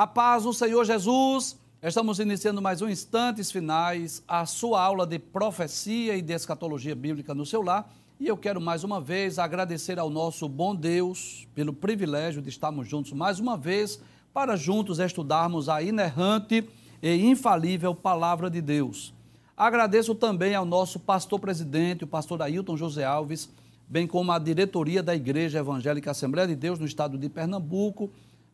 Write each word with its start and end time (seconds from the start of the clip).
A 0.00 0.06
paz 0.06 0.44
do 0.44 0.52
Senhor 0.54 0.82
Jesus. 0.82 1.58
Estamos 1.82 2.18
iniciando 2.20 2.62
mais 2.62 2.80
um 2.80 2.88
Instantes 2.88 3.52
Finais, 3.52 4.22
a 4.26 4.46
sua 4.46 4.82
aula 4.82 5.06
de 5.06 5.18
profecia 5.18 6.16
e 6.16 6.22
de 6.22 6.32
escatologia 6.32 6.94
bíblica 6.94 7.34
no 7.34 7.44
seu 7.44 7.60
lar. 7.60 7.86
E 8.18 8.26
eu 8.26 8.34
quero 8.34 8.62
mais 8.62 8.82
uma 8.82 8.98
vez 8.98 9.38
agradecer 9.38 9.98
ao 9.98 10.08
nosso 10.08 10.48
bom 10.48 10.74
Deus 10.74 11.46
pelo 11.54 11.74
privilégio 11.74 12.40
de 12.40 12.48
estarmos 12.48 12.88
juntos 12.88 13.12
mais 13.12 13.38
uma 13.40 13.58
vez 13.58 14.00
para 14.32 14.56
juntos 14.56 14.98
estudarmos 15.00 15.68
a 15.68 15.82
inerrante 15.82 16.66
e 17.02 17.26
infalível 17.26 17.94
palavra 17.94 18.48
de 18.48 18.62
Deus. 18.62 19.12
Agradeço 19.54 20.14
também 20.14 20.54
ao 20.54 20.64
nosso 20.64 20.98
pastor 20.98 21.38
presidente, 21.38 22.04
o 22.04 22.06
pastor 22.06 22.40
Ailton 22.40 22.74
José 22.74 23.04
Alves, 23.04 23.50
bem 23.86 24.06
como 24.06 24.32
à 24.32 24.38
diretoria 24.38 25.02
da 25.02 25.14
Igreja 25.14 25.58
Evangélica 25.58 26.12
Assembleia 26.12 26.48
de 26.48 26.56
Deus 26.56 26.78
no 26.78 26.86
estado 26.86 27.18
de 27.18 27.28
Pernambuco 27.28 28.10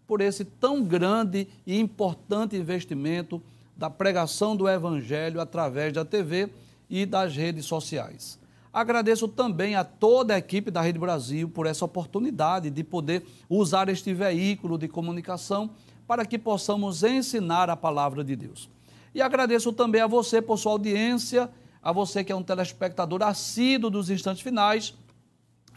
por 0.07 0.21
esse 0.21 0.45
tão 0.45 0.83
grande 0.83 1.49
e 1.67 1.79
importante 1.79 2.57
investimento 2.57 3.43
da 3.77 3.91
pregação 3.91 4.57
do 4.57 4.69
Evangelho 4.69 5.41
através 5.41 5.93
da 5.93 6.05
TV 6.05 6.49
e 6.89 7.05
das 7.05 7.35
redes 7.35 7.67
sociais. 7.67 8.39
Agradeço 8.73 9.27
também 9.27 9.75
a 9.75 9.83
toda 9.83 10.35
a 10.35 10.39
equipe 10.39 10.71
da 10.71 10.81
Rede 10.81 10.99
Brasil 10.99 11.49
por 11.49 11.67
essa 11.67 11.85
oportunidade 11.85 12.71
de 12.71 12.85
poder 12.85 13.25
usar 13.49 13.89
este 13.89 14.13
veículo 14.13 14.79
de 14.79 14.87
comunicação 14.87 15.71
para 16.07 16.25
que 16.25 16.39
possamos 16.39 17.03
ensinar 17.03 17.69
a 17.69 17.77
palavra 17.77 18.23
de 18.23 18.37
Deus. 18.37 18.69
E 19.15 19.23
agradeço 19.23 19.73
também 19.73 20.03
a 20.03 20.07
você 20.07 20.43
por 20.43 20.59
sua 20.59 20.73
audiência, 20.73 21.51
a 21.83 21.91
você 21.91 22.23
que 22.23 22.31
é 22.31 22.37
um 22.37 22.43
telespectador 22.43 23.23
assíduo 23.23 23.89
dos 23.91 24.11
instantes 24.11 24.43
finais, 24.43 24.95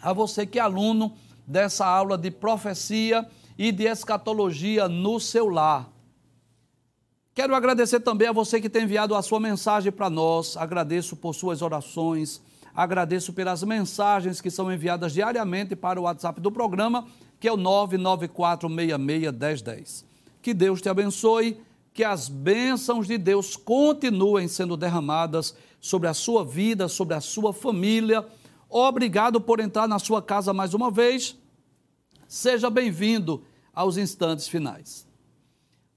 a 0.02 0.12
você 0.12 0.46
que 0.46 0.60
é 0.60 0.62
aluno 0.62 1.14
dessa 1.48 1.86
aula 1.86 2.18
de 2.18 2.30
profecia 2.30 3.26
e 3.60 3.72
de 3.74 3.84
escatologia 3.84 4.88
no 4.88 5.20
seu 5.20 5.50
lar. 5.50 5.92
Quero 7.36 7.54
agradecer 7.54 8.00
também 8.00 8.30
a 8.30 8.32
você 8.32 8.62
que 8.62 8.70
tem 8.70 8.84
enviado 8.84 9.14
a 9.14 9.22
sua 9.22 9.38
mensagem 9.38 9.92
para 9.92 10.10
nós. 10.10 10.56
Agradeço 10.56 11.18
por 11.18 11.36
suas 11.36 11.62
orações. 11.62 12.42
Agradeço 12.74 13.34
pelas 13.34 13.62
mensagens 13.62 14.40
que 14.40 14.50
são 14.50 14.72
enviadas 14.72 15.12
diariamente 15.12 15.76
para 15.76 16.00
o 16.00 16.04
WhatsApp 16.04 16.40
do 16.40 16.50
programa, 16.50 17.06
que 17.38 17.50
é 17.50 17.52
o 17.52 17.58
994661010. 17.58 20.06
Que 20.42 20.54
Deus 20.54 20.82
te 20.82 20.88
abençoe, 20.88 21.60
que 21.94 22.06
as 22.06 22.30
bênçãos 22.30 23.08
de 23.08 23.18
Deus 23.18 23.58
continuem 23.58 24.48
sendo 24.48 24.78
derramadas 24.78 25.54
sobre 25.82 26.08
a 26.08 26.14
sua 26.14 26.46
vida, 26.46 26.88
sobre 26.88 27.14
a 27.14 27.20
sua 27.20 27.52
família. 27.52 28.26
Obrigado 28.70 29.42
por 29.42 29.60
entrar 29.60 29.86
na 29.86 30.00
sua 30.00 30.22
casa 30.22 30.54
mais 30.54 30.74
uma 30.74 30.90
vez. 30.90 31.38
Seja 32.26 32.70
bem-vindo 32.70 33.44
aos 33.74 33.98
instantes 33.98 34.48
finais. 34.48 35.08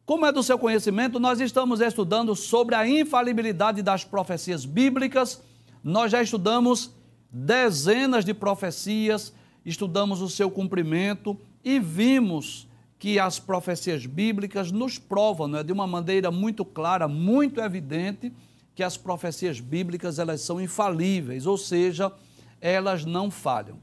Como 0.05 0.27
é 0.27 0.33
do 0.33 0.42
seu 0.42 0.59
conhecimento, 0.59 1.20
nós 1.20 1.41
estamos 1.41 1.81
estudando 1.81 2.34
sobre 2.34 2.75
a 2.75 2.87
infalibilidade 2.87 3.83
das 3.83 4.05
profecias 4.05 4.64
bíblicas. 4.64 5.41
Nós 5.83 6.11
já 6.11 6.20
estudamos 6.23 6.91
dezenas 7.30 8.24
de 8.24 8.35
profecias, 8.35 9.33
estudamos 9.64 10.20
o 10.20 10.29
seu 10.29 10.51
cumprimento 10.51 11.39
e 11.64 11.79
vimos 11.79 12.69
que 12.98 13.19
as 13.19 13.39
profecias 13.39 14.07
bíblicas 14.07 14.70
nos 14.70 14.98
provam, 14.98 15.57
é, 15.57 15.63
de 15.64 15.73
uma 15.73 15.86
maneira 15.86 16.30
muito 16.30 16.64
clara, 16.64 17.08
muito 17.08 17.61
evidente, 17.61 18.33
que 18.74 18.83
as 18.83 18.97
profecias 18.97 19.61
bíblicas 19.61 20.18
elas 20.18 20.41
são 20.41 20.61
infalíveis, 20.61 21.47
ou 21.47 21.58
seja, 21.58 22.13
elas 22.61 23.05
não 23.05 23.30
falham. 23.30 23.79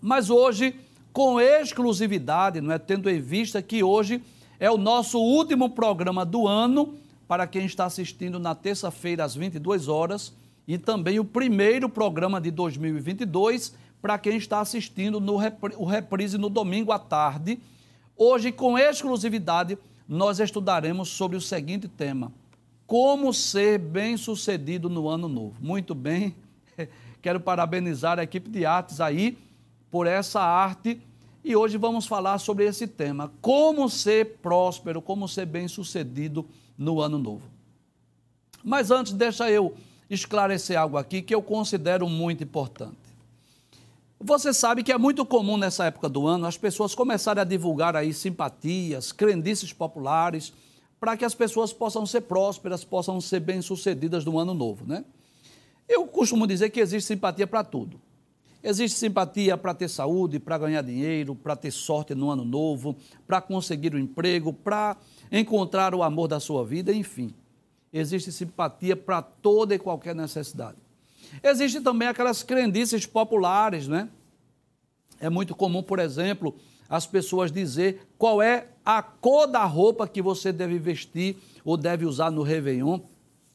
Mas 0.00 0.30
hoje 0.30 0.74
com 1.12 1.40
exclusividade, 1.40 2.60
não 2.60 2.72
é? 2.72 2.78
tendo 2.78 3.08
em 3.08 3.20
vista 3.20 3.60
que 3.62 3.82
hoje 3.82 4.22
é 4.60 4.70
o 4.70 4.78
nosso 4.78 5.18
último 5.18 5.70
programa 5.70 6.24
do 6.24 6.46
ano, 6.46 6.94
para 7.26 7.46
quem 7.46 7.66
está 7.66 7.84
assistindo 7.84 8.38
na 8.38 8.54
terça-feira 8.54 9.24
às 9.24 9.34
22 9.34 9.88
horas, 9.88 10.32
e 10.66 10.76
também 10.76 11.18
o 11.18 11.24
primeiro 11.24 11.88
programa 11.88 12.40
de 12.40 12.50
2022 12.50 13.74
para 14.00 14.18
quem 14.18 14.36
está 14.36 14.60
assistindo 14.60 15.20
no 15.20 15.36
o 15.76 15.84
reprise 15.84 16.38
no 16.38 16.48
domingo 16.48 16.92
à 16.92 16.98
tarde. 16.98 17.58
Hoje, 18.16 18.52
com 18.52 18.78
exclusividade, 18.78 19.78
nós 20.08 20.40
estudaremos 20.40 21.08
sobre 21.08 21.36
o 21.36 21.40
seguinte 21.40 21.88
tema: 21.88 22.32
como 22.86 23.32
ser 23.32 23.78
bem-sucedido 23.78 24.88
no 24.88 25.08
ano 25.08 25.28
novo. 25.28 25.54
Muito 25.60 25.94
bem, 25.94 26.34
quero 27.22 27.40
parabenizar 27.40 28.18
a 28.18 28.22
equipe 28.22 28.48
de 28.50 28.64
artes 28.64 29.00
aí 29.00 29.38
por 29.90 30.06
essa 30.06 30.40
arte 30.40 31.00
e 31.44 31.56
hoje 31.56 31.78
vamos 31.78 32.06
falar 32.06 32.38
sobre 32.38 32.64
esse 32.66 32.86
tema: 32.86 33.32
como 33.40 33.88
ser 33.88 34.36
próspero, 34.42 35.00
como 35.00 35.28
ser 35.28 35.46
bem-sucedido 35.46 36.46
no 36.76 37.00
ano 37.00 37.18
novo. 37.18 37.48
Mas 38.62 38.90
antes, 38.90 39.12
deixa 39.12 39.50
eu 39.50 39.74
esclarecer 40.10 40.78
algo 40.78 40.96
aqui 40.96 41.22
que 41.22 41.34
eu 41.34 41.42
considero 41.42 42.08
muito 42.08 42.42
importante. 42.44 42.96
Você 44.20 44.52
sabe 44.52 44.82
que 44.82 44.90
é 44.90 44.98
muito 44.98 45.24
comum 45.24 45.56
nessa 45.56 45.84
época 45.84 46.08
do 46.08 46.26
ano 46.26 46.44
as 46.46 46.58
pessoas 46.58 46.94
começarem 46.94 47.40
a 47.40 47.44
divulgar 47.44 47.94
aí 47.94 48.12
simpatias, 48.12 49.12
crendices 49.12 49.72
populares, 49.72 50.52
para 50.98 51.16
que 51.16 51.24
as 51.24 51.34
pessoas 51.34 51.72
possam 51.72 52.04
ser 52.04 52.22
prósperas, 52.22 52.82
possam 52.82 53.20
ser 53.20 53.40
bem-sucedidas 53.40 54.24
no 54.24 54.38
ano 54.38 54.54
novo, 54.54 54.84
né? 54.84 55.04
Eu 55.88 56.06
costumo 56.06 56.46
dizer 56.46 56.70
que 56.70 56.80
existe 56.80 57.06
simpatia 57.06 57.46
para 57.46 57.62
tudo. 57.62 58.00
Existe 58.62 58.98
simpatia 58.98 59.56
para 59.56 59.72
ter 59.72 59.88
saúde, 59.88 60.40
para 60.40 60.58
ganhar 60.58 60.82
dinheiro, 60.82 61.34
para 61.34 61.54
ter 61.54 61.70
sorte 61.70 62.14
no 62.14 62.30
ano 62.30 62.44
novo, 62.44 62.96
para 63.26 63.40
conseguir 63.40 63.94
um 63.94 63.98
emprego, 63.98 64.52
para 64.52 64.96
encontrar 65.30 65.94
o 65.94 66.02
amor 66.02 66.26
da 66.26 66.40
sua 66.40 66.64
vida, 66.64 66.92
enfim. 66.92 67.32
Existe 67.92 68.32
simpatia 68.32 68.96
para 68.96 69.22
toda 69.22 69.74
e 69.74 69.78
qualquer 69.78 70.14
necessidade. 70.14 70.76
Existem 71.42 71.82
também 71.82 72.08
aquelas 72.08 72.42
crendices 72.42 73.06
populares, 73.06 73.86
né? 73.86 74.08
É 75.20 75.30
muito 75.30 75.54
comum, 75.54 75.82
por 75.82 75.98
exemplo, 75.98 76.54
as 76.88 77.06
pessoas 77.06 77.52
dizer 77.52 78.08
qual 78.16 78.42
é 78.42 78.68
a 78.84 79.02
cor 79.02 79.46
da 79.46 79.64
roupa 79.64 80.08
que 80.08 80.22
você 80.22 80.52
deve 80.52 80.78
vestir 80.78 81.36
ou 81.64 81.76
deve 81.76 82.06
usar 82.06 82.30
no 82.30 82.42
Réveillon. 82.42 83.00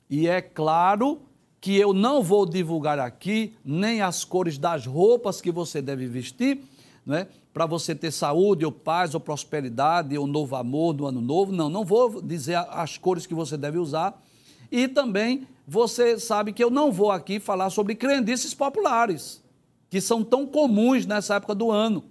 E 0.09 0.28
é 0.28 0.42
claro 0.42 1.22
que 1.63 1.78
eu 1.78 1.94
não 1.94 2.22
vou 2.22 2.46
divulgar 2.46 3.00
aqui, 3.00 3.53
nem 3.63 4.01
as 4.01 4.25
cores 4.25 4.57
das 4.57 4.85
roupas 4.85 5.40
que 5.40 5.50
você 5.50 5.81
deve 5.81 6.06
vestir, 6.07 6.59
né? 7.06 7.25
para 7.53 7.66
você 7.66 7.96
ter 7.96 8.12
saúde, 8.12 8.66
ou 8.66 8.72
paz, 8.72 9.13
ou 9.13 9.19
prosperidade, 9.22 10.18
ou 10.18 10.28
novo 10.28 10.57
amor 10.57 10.94
no 10.94 11.06
ano 11.06 11.22
novo. 11.22 11.53
Não, 11.53 11.69
não 11.69 11.85
vou 11.85 12.22
dizer 12.22 12.57
as 12.69 12.97
cores 12.97 13.25
que 13.25 13.34
você 13.34 13.56
deve 13.56 13.78
usar. 13.78 14.22
E 14.69 14.90
também 14.90 15.47
você 15.66 16.19
sabe 16.19 16.51
que 16.51 16.62
eu 16.62 16.69
não 16.69 16.91
vou 16.91 17.09
aqui 17.09 17.40
falar 17.40 17.69
sobre 17.69 17.95
crendices 17.95 18.53
populares, 18.53 19.41
que 19.90 20.01
são 20.01 20.22
tão 20.22 20.45
comuns 20.45 21.06
nessa 21.06 21.35
época 21.35 21.56
do 21.56 21.72
ano. 21.72 22.03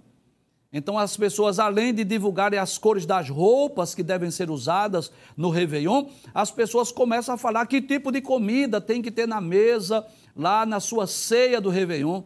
Então, 0.75 0.97
as 0.97 1.15
pessoas, 1.15 1.59
além 1.59 1.93
de 1.93 2.03
divulgarem 2.03 2.57
as 2.57 2.79
cores 2.79 3.05
das 3.05 3.29
roupas 3.29 3.93
que 3.93 4.01
devem 4.01 4.31
ser 4.31 4.49
usadas 4.49 5.11
no 5.37 5.51
Réveillon, 5.51 6.07
as 6.33 6.49
pessoas 6.49 6.91
começam 6.91 7.35
a 7.35 7.37
falar 7.37 7.67
que 7.67 7.79
tipo 7.79 8.11
de 8.11 8.19
comida 8.19 8.81
tem 8.81 8.99
que 8.99 9.11
ter 9.11 9.27
na 9.27 9.39
mesa, 9.39 10.03
lá 10.35 10.65
na 10.65 10.79
sua 10.79 11.05
ceia 11.05 11.61
do 11.61 11.69
Réveillon. 11.69 12.23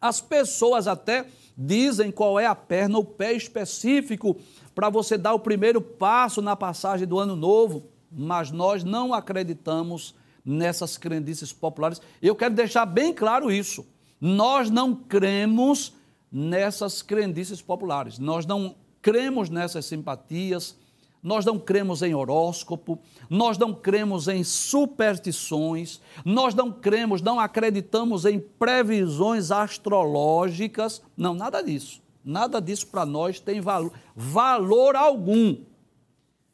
As 0.00 0.18
pessoas 0.18 0.88
até 0.88 1.26
dizem 1.56 2.10
qual 2.10 2.40
é 2.40 2.46
a 2.46 2.54
perna, 2.54 2.98
o 2.98 3.04
pé 3.04 3.34
específico 3.34 4.38
para 4.74 4.88
você 4.88 5.18
dar 5.18 5.34
o 5.34 5.38
primeiro 5.38 5.82
passo 5.82 6.40
na 6.40 6.56
passagem 6.56 7.06
do 7.06 7.18
ano 7.18 7.36
novo, 7.36 7.90
mas 8.10 8.50
nós 8.50 8.82
não 8.82 9.12
acreditamos 9.12 10.14
nessas 10.42 10.96
crendices 10.96 11.52
populares. 11.52 12.00
Eu 12.22 12.34
quero 12.34 12.54
deixar 12.54 12.86
bem 12.86 13.12
claro 13.12 13.50
isso. 13.50 13.86
Nós 14.18 14.70
não 14.70 14.94
cremos 14.94 15.92
nessas 16.32 17.02
crendices 17.02 17.60
populares. 17.60 18.18
Nós 18.18 18.46
não 18.46 18.74
cremos 19.02 19.50
nessas 19.50 19.84
simpatias, 19.84 20.76
nós 21.22 21.44
não 21.44 21.58
cremos 21.58 22.02
em 22.02 22.14
horóscopo, 22.14 22.98
nós 23.30 23.56
não 23.56 23.72
cremos 23.72 24.26
em 24.26 24.42
superstições, 24.42 26.00
nós 26.24 26.54
não 26.54 26.72
cremos, 26.72 27.22
não 27.22 27.38
acreditamos 27.38 28.24
em 28.24 28.40
previsões 28.40 29.50
astrológicas, 29.52 31.02
não, 31.16 31.34
nada 31.34 31.62
disso. 31.62 32.02
Nada 32.24 32.60
disso 32.60 32.86
para 32.86 33.04
nós 33.04 33.40
tem 33.40 33.60
valor, 33.60 33.92
valor 34.14 34.96
algum. 34.96 35.56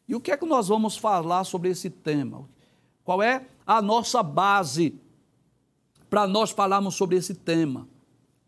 E 0.06 0.14
o 0.14 0.20
que 0.20 0.32
é 0.32 0.36
que 0.36 0.46
nós 0.46 0.68
vamos 0.68 0.96
falar 0.96 1.44
sobre 1.44 1.68
esse 1.68 1.90
tema? 1.90 2.48
Qual 3.04 3.22
é 3.22 3.46
a 3.66 3.80
nossa 3.82 4.22
base 4.22 4.98
para 6.08 6.26
nós 6.26 6.50
falarmos 6.50 6.94
sobre 6.94 7.16
esse 7.16 7.34
tema? 7.34 7.86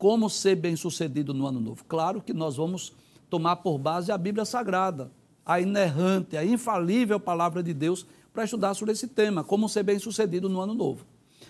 Como 0.00 0.30
ser 0.30 0.56
bem-sucedido 0.56 1.34
no 1.34 1.46
ano 1.46 1.60
novo. 1.60 1.84
Claro 1.84 2.22
que 2.22 2.32
nós 2.32 2.56
vamos 2.56 2.94
tomar 3.28 3.56
por 3.56 3.76
base 3.76 4.10
a 4.10 4.16
Bíblia 4.16 4.46
Sagrada, 4.46 5.12
a 5.44 5.60
inerrante, 5.60 6.38
a 6.38 6.44
infalível 6.44 7.20
palavra 7.20 7.62
de 7.62 7.74
Deus 7.74 8.06
para 8.32 8.44
estudar 8.44 8.72
sobre 8.72 8.92
esse 8.92 9.06
tema, 9.06 9.44
como 9.44 9.68
ser 9.68 9.82
bem-sucedido 9.82 10.48
no 10.48 10.58
ano 10.58 10.72
novo. 10.72 11.04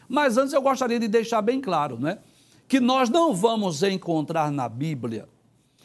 Mas 0.08 0.37
antes 0.37 0.52
eu 0.52 0.61
gostaria 0.61 0.99
de 0.99 1.06
deixar 1.06 1.41
bem 1.41 1.61
claro, 1.61 1.97
né, 1.97 2.19
que 2.67 2.81
nós 2.81 3.08
não 3.08 3.32
vamos 3.32 3.85
encontrar 3.85 4.50
na 4.50 4.69
Bíblia 4.69 5.29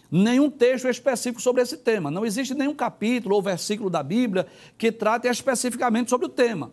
nenhum 0.10 0.50
texto 0.50 0.88
específico 0.88 1.40
sobre 1.40 1.62
esse 1.62 1.78
tema. 1.78 2.10
Não 2.10 2.26
existe 2.26 2.56
nenhum 2.56 2.74
capítulo 2.74 3.36
ou 3.36 3.44
versículo 3.44 3.92
da 3.92 4.02
Bíblia 4.02 4.48
que 4.76 4.92
trate 4.92 5.28
especificamente 5.28 6.10
sobre 6.10 6.26
o 6.26 6.30
tema. 6.30 6.72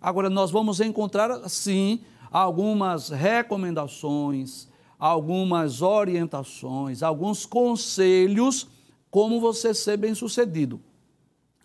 Agora, 0.00 0.30
nós 0.30 0.52
vamos 0.52 0.80
encontrar, 0.80 1.48
sim, 1.48 2.00
algumas 2.30 3.08
recomendações, 3.08 4.70
algumas 5.02 5.82
orientações, 5.82 7.02
alguns 7.02 7.44
conselhos 7.44 8.68
como 9.10 9.40
você 9.40 9.74
ser 9.74 9.96
bem-sucedido. 9.96 10.80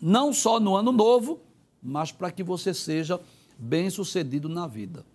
Não 0.00 0.32
só 0.32 0.58
no 0.58 0.74
ano 0.74 0.90
novo, 0.90 1.38
mas 1.80 2.10
para 2.10 2.32
que 2.32 2.42
você 2.42 2.74
seja 2.74 3.20
bem-sucedido 3.56 4.48
na 4.48 4.66
vida. 4.66 5.06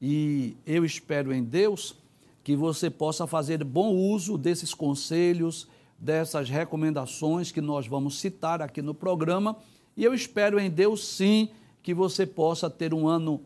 E 0.00 0.56
eu 0.64 0.84
espero 0.84 1.32
em 1.32 1.42
Deus 1.42 1.96
que 2.44 2.54
você 2.54 2.88
possa 2.88 3.26
fazer 3.26 3.64
bom 3.64 3.96
uso 3.96 4.38
desses 4.38 4.72
conselhos, 4.72 5.66
dessas 5.98 6.48
recomendações 6.48 7.50
que 7.50 7.60
nós 7.60 7.88
vamos 7.88 8.20
citar 8.20 8.62
aqui 8.62 8.80
no 8.80 8.94
programa. 8.94 9.56
E 9.96 10.04
eu 10.04 10.14
espero 10.14 10.60
em 10.60 10.70
Deus, 10.70 11.04
sim, 11.04 11.48
que 11.82 11.92
você 11.92 12.24
possa 12.24 12.70
ter 12.70 12.94
um 12.94 13.08
ano 13.08 13.40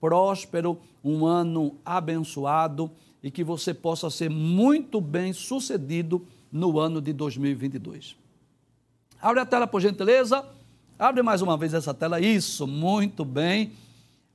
próspero, 0.00 0.78
um 1.04 1.26
ano 1.26 1.76
abençoado 1.84 2.90
e 3.22 3.30
que 3.30 3.44
você 3.44 3.72
possa 3.72 4.10
ser 4.10 4.28
muito 4.28 5.00
bem 5.00 5.32
sucedido 5.32 6.26
no 6.50 6.78
ano 6.78 7.00
de 7.00 7.12
2022. 7.12 8.16
Abre 9.20 9.40
a 9.40 9.46
tela, 9.46 9.66
por 9.66 9.80
gentileza. 9.80 10.44
Abre 10.98 11.22
mais 11.22 11.40
uma 11.40 11.56
vez 11.56 11.72
essa 11.72 11.94
tela. 11.94 12.20
Isso, 12.20 12.66
muito 12.66 13.24
bem. 13.24 13.72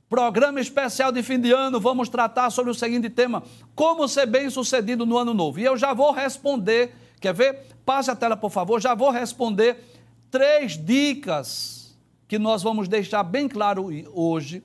Programa 0.08 0.58
especial 0.58 1.12
de 1.12 1.22
fim 1.22 1.38
de 1.38 1.52
ano, 1.52 1.78
vamos 1.78 2.08
tratar 2.08 2.48
sobre 2.48 2.70
o 2.70 2.74
seguinte 2.74 3.10
tema: 3.10 3.42
como 3.74 4.08
ser 4.08 4.24
bem 4.24 4.48
sucedido 4.48 5.04
no 5.04 5.18
ano 5.18 5.34
novo. 5.34 5.60
E 5.60 5.64
eu 5.64 5.76
já 5.76 5.92
vou 5.92 6.12
responder, 6.12 6.94
quer 7.20 7.34
ver? 7.34 7.66
Passe 7.84 8.10
a 8.10 8.16
tela, 8.16 8.36
por 8.36 8.50
favor, 8.50 8.80
já 8.80 8.94
vou 8.94 9.10
responder 9.10 9.84
três 10.30 10.82
dicas 10.82 11.94
que 12.26 12.38
nós 12.38 12.62
vamos 12.62 12.88
deixar 12.88 13.22
bem 13.22 13.48
claro 13.48 13.88
hoje, 14.14 14.62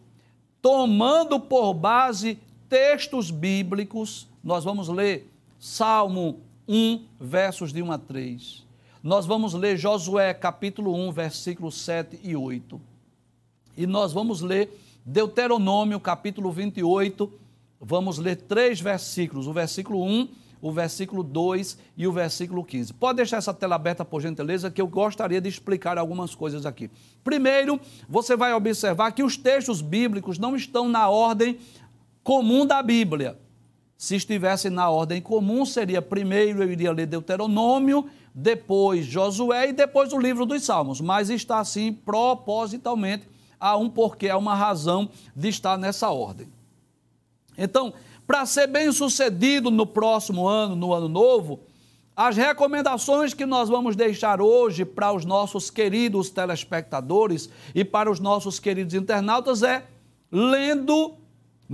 tomando 0.61 1.39
por 1.39 1.73
base 1.73 2.39
textos 2.73 3.29
bíblicos. 3.29 4.27
Nós 4.43 4.63
vamos 4.63 4.89
ler 4.89 5.31
Salmo 5.59 6.39
1, 6.67 7.05
versos 7.19 7.71
de 7.71 7.83
1 7.83 7.91
a 7.91 7.99
3. 7.99 8.65
Nós 9.03 9.27
vamos 9.27 9.53
ler 9.53 9.77
Josué, 9.77 10.33
capítulo 10.33 10.95
1, 10.95 11.11
versículos 11.11 11.79
7 11.81 12.19
e 12.23 12.35
8. 12.35 12.81
E 13.77 13.85
nós 13.85 14.11
vamos 14.11 14.41
ler 14.41 14.75
Deuteronômio, 15.05 15.99
capítulo 15.99 16.51
28, 16.51 17.31
vamos 17.79 18.17
ler 18.17 18.37
três 18.37 18.81
versículos: 18.81 19.45
o 19.45 19.53
versículo 19.53 20.03
1, 20.03 20.29
o 20.59 20.71
versículo 20.71 21.21
2 21.21 21.77
e 21.95 22.07
o 22.07 22.11
versículo 22.11 22.63
15. 22.63 22.93
Pode 22.93 23.17
deixar 23.17 23.37
essa 23.37 23.53
tela 23.53 23.75
aberta, 23.75 24.03
por 24.03 24.19
gentileza, 24.19 24.71
que 24.71 24.81
eu 24.81 24.87
gostaria 24.87 25.39
de 25.39 25.47
explicar 25.47 25.99
algumas 25.99 26.33
coisas 26.33 26.65
aqui. 26.65 26.89
Primeiro, 27.23 27.79
você 28.09 28.35
vai 28.35 28.51
observar 28.53 29.11
que 29.11 29.21
os 29.21 29.37
textos 29.37 29.79
bíblicos 29.79 30.39
não 30.39 30.55
estão 30.55 30.89
na 30.89 31.07
ordem 31.07 31.59
comum 32.23 32.65
da 32.65 32.81
Bíblia. 32.81 33.37
Se 33.97 34.15
estivesse 34.15 34.69
na 34.69 34.89
ordem 34.89 35.21
comum, 35.21 35.65
seria 35.65 36.01
primeiro 36.01 36.63
eu 36.63 36.71
iria 36.71 36.91
ler 36.91 37.05
Deuteronômio, 37.05 38.09
depois 38.33 39.05
Josué 39.05 39.69
e 39.69 39.73
depois 39.73 40.11
o 40.11 40.19
livro 40.19 40.45
dos 40.45 40.63
Salmos, 40.63 40.99
mas 40.99 41.29
está 41.29 41.59
assim 41.59 41.93
propositalmente 41.93 43.27
há 43.59 43.77
um 43.77 43.89
porquê, 43.89 44.29
há 44.29 44.37
uma 44.37 44.55
razão 44.55 45.09
de 45.33 45.47
estar 45.47 45.77
nessa 45.77 46.09
ordem. 46.09 46.51
Então, 47.57 47.93
para 48.27 48.45
ser 48.45 48.67
bem 48.67 48.91
sucedido 48.91 49.71
no 49.71 49.85
próximo 49.85 50.45
ano, 50.47 50.75
no 50.75 50.93
ano 50.93 51.07
novo, 51.07 51.61
as 52.15 52.35
recomendações 52.35 53.33
que 53.33 53.45
nós 53.45 53.69
vamos 53.69 53.95
deixar 53.95 54.41
hoje 54.41 54.83
para 54.83 55.13
os 55.13 55.23
nossos 55.23 55.69
queridos 55.69 56.29
telespectadores 56.29 57.49
e 57.73 57.85
para 57.85 58.11
os 58.11 58.19
nossos 58.19 58.59
queridos 58.59 58.93
internautas 58.93 59.63
é 59.63 59.85
lendo, 60.29 61.15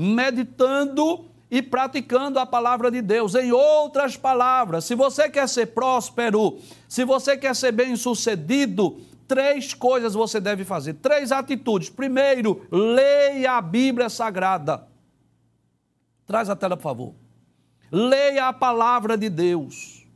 meditando 0.01 1.25
e 1.51 1.61
praticando 1.61 2.39
a 2.39 2.45
palavra 2.45 2.89
de 2.89 3.01
Deus. 3.01 3.35
Em 3.35 3.51
outras 3.51 4.15
palavras, 4.15 4.85
se 4.85 4.95
você 4.95 5.29
quer 5.29 5.49
ser 5.49 5.73
próspero, 5.73 6.57
se 6.87 7.03
você 7.03 7.35
quer 7.35 7.53
ser 7.53 7.73
bem 7.73 7.97
sucedido, 7.97 9.01
três 9.27 9.73
coisas 9.73 10.13
você 10.13 10.39
deve 10.39 10.63
fazer, 10.63 10.93
três 10.93 11.33
atitudes. 11.33 11.89
Primeiro, 11.89 12.65
leia 12.71 13.57
a 13.57 13.61
Bíblia 13.61 14.07
Sagrada. 14.07 14.87
Traz 16.25 16.49
a 16.49 16.55
tela, 16.55 16.77
por 16.77 16.83
favor. 16.83 17.13
Leia 17.91 18.47
a 18.47 18.53
palavra 18.53 19.17
de 19.17 19.27
Deus. 19.27 20.07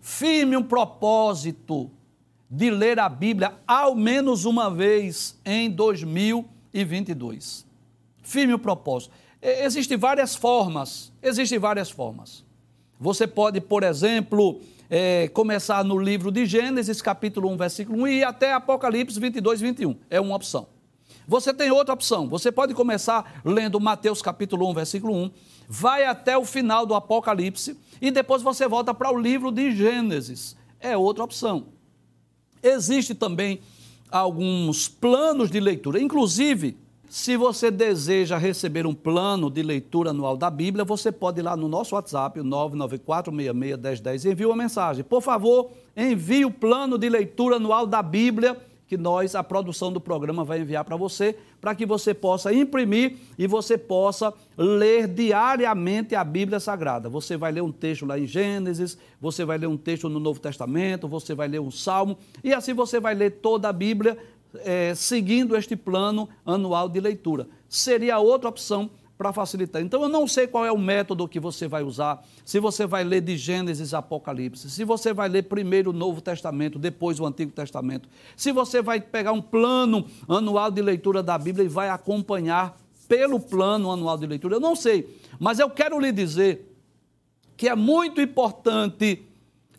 Firme 0.00 0.56
um 0.56 0.62
propósito 0.62 1.90
de 2.48 2.70
ler 2.70 3.00
a 3.00 3.08
Bíblia 3.08 3.54
ao 3.66 3.96
menos 3.96 4.44
uma 4.44 4.70
vez 4.70 5.36
em 5.44 5.68
2022. 5.68 7.68
Firme 8.30 8.54
o 8.54 8.60
propósito. 8.60 9.12
Existem 9.42 9.96
várias 9.96 10.36
formas, 10.36 11.12
existem 11.20 11.58
várias 11.58 11.90
formas. 11.90 12.44
Você 13.00 13.26
pode, 13.26 13.60
por 13.60 13.82
exemplo, 13.82 14.60
é, 14.88 15.26
começar 15.26 15.84
no 15.84 15.98
livro 15.98 16.30
de 16.30 16.46
Gênesis, 16.46 17.02
capítulo 17.02 17.50
1, 17.50 17.56
versículo 17.56 18.02
1, 18.02 18.06
e 18.06 18.22
até 18.22 18.52
Apocalipse 18.52 19.18
22, 19.18 19.60
21. 19.60 19.96
É 20.08 20.20
uma 20.20 20.36
opção. 20.36 20.68
Você 21.26 21.52
tem 21.52 21.72
outra 21.72 21.92
opção. 21.92 22.28
Você 22.28 22.52
pode 22.52 22.72
começar 22.72 23.42
lendo 23.44 23.80
Mateus 23.80 24.22
capítulo 24.22 24.70
1, 24.70 24.74
versículo 24.74 25.12
1, 25.12 25.30
vai 25.68 26.04
até 26.04 26.38
o 26.38 26.44
final 26.44 26.86
do 26.86 26.94
Apocalipse 26.94 27.76
e 28.00 28.12
depois 28.12 28.42
você 28.42 28.68
volta 28.68 28.94
para 28.94 29.12
o 29.12 29.18
livro 29.20 29.50
de 29.50 29.74
Gênesis. 29.74 30.56
É 30.78 30.96
outra 30.96 31.24
opção. 31.24 31.66
Existe 32.62 33.12
também 33.12 33.60
alguns 34.08 34.86
planos 34.86 35.50
de 35.50 35.58
leitura, 35.58 36.00
inclusive 36.00 36.78
se 37.10 37.36
você 37.36 37.72
deseja 37.72 38.38
receber 38.38 38.86
um 38.86 38.94
plano 38.94 39.50
de 39.50 39.64
leitura 39.64 40.10
anual 40.10 40.36
da 40.36 40.48
Bíblia, 40.48 40.84
você 40.84 41.10
pode 41.10 41.40
ir 41.40 41.42
lá 41.42 41.56
no 41.56 41.66
nosso 41.66 41.96
WhatsApp, 41.96 42.38
994661010, 42.38 44.24
e 44.24 44.30
envie 44.30 44.46
uma 44.46 44.54
mensagem. 44.54 45.02
Por 45.02 45.20
favor, 45.20 45.72
envie 45.96 46.44
o 46.44 46.52
plano 46.52 46.96
de 46.96 47.08
leitura 47.08 47.56
anual 47.56 47.84
da 47.84 48.00
Bíblia 48.00 48.56
que 48.86 48.96
nós, 48.96 49.34
a 49.36 49.42
produção 49.44 49.92
do 49.92 50.00
programa, 50.00 50.44
vai 50.44 50.60
enviar 50.60 50.84
para 50.84 50.96
você, 50.96 51.36
para 51.60 51.76
que 51.76 51.86
você 51.86 52.12
possa 52.12 52.52
imprimir 52.52 53.18
e 53.38 53.46
você 53.46 53.78
possa 53.78 54.34
ler 54.56 55.06
diariamente 55.06 56.16
a 56.16 56.24
Bíblia 56.24 56.58
Sagrada. 56.58 57.08
Você 57.08 57.36
vai 57.36 57.52
ler 57.52 57.60
um 57.60 57.70
texto 57.70 58.04
lá 58.04 58.18
em 58.18 58.26
Gênesis, 58.26 58.98
você 59.20 59.44
vai 59.44 59.58
ler 59.58 59.68
um 59.68 59.76
texto 59.76 60.08
no 60.08 60.18
Novo 60.18 60.40
Testamento, 60.40 61.06
você 61.06 61.36
vai 61.36 61.46
ler 61.46 61.60
um 61.60 61.70
salmo, 61.70 62.18
e 62.42 62.52
assim 62.52 62.74
você 62.74 62.98
vai 62.98 63.14
ler 63.14 63.30
toda 63.30 63.68
a 63.68 63.72
Bíblia 63.72 64.18
é, 64.58 64.94
seguindo 64.94 65.56
este 65.56 65.76
plano 65.76 66.28
anual 66.44 66.88
de 66.88 67.00
leitura. 67.00 67.48
Seria 67.68 68.18
outra 68.18 68.48
opção 68.48 68.90
para 69.20 69.34
facilitar. 69.34 69.82
Então, 69.82 70.02
eu 70.02 70.08
não 70.08 70.26
sei 70.26 70.46
qual 70.46 70.64
é 70.64 70.72
o 70.72 70.78
método 70.78 71.28
que 71.28 71.38
você 71.38 71.68
vai 71.68 71.82
usar, 71.82 72.24
se 72.42 72.58
você 72.58 72.86
vai 72.86 73.04
ler 73.04 73.20
de 73.20 73.36
Gênesis 73.36 73.92
a 73.92 73.98
Apocalipse, 73.98 74.70
se 74.70 74.82
você 74.82 75.12
vai 75.12 75.28
ler 75.28 75.42
primeiro 75.42 75.90
o 75.90 75.92
Novo 75.92 76.22
Testamento, 76.22 76.78
depois 76.78 77.20
o 77.20 77.26
Antigo 77.26 77.52
Testamento, 77.52 78.08
se 78.34 78.50
você 78.50 78.80
vai 78.80 78.98
pegar 78.98 79.32
um 79.32 79.42
plano 79.42 80.06
anual 80.26 80.70
de 80.70 80.80
leitura 80.80 81.22
da 81.22 81.36
Bíblia 81.36 81.66
e 81.66 81.68
vai 81.68 81.90
acompanhar 81.90 82.80
pelo 83.06 83.38
plano 83.38 83.90
anual 83.92 84.16
de 84.16 84.26
leitura, 84.26 84.56
eu 84.56 84.60
não 84.60 84.74
sei, 84.74 85.20
mas 85.38 85.58
eu 85.58 85.68
quero 85.68 86.00
lhe 86.00 86.12
dizer 86.12 86.74
que 87.58 87.68
é 87.68 87.76
muito 87.76 88.22
importante 88.22 89.22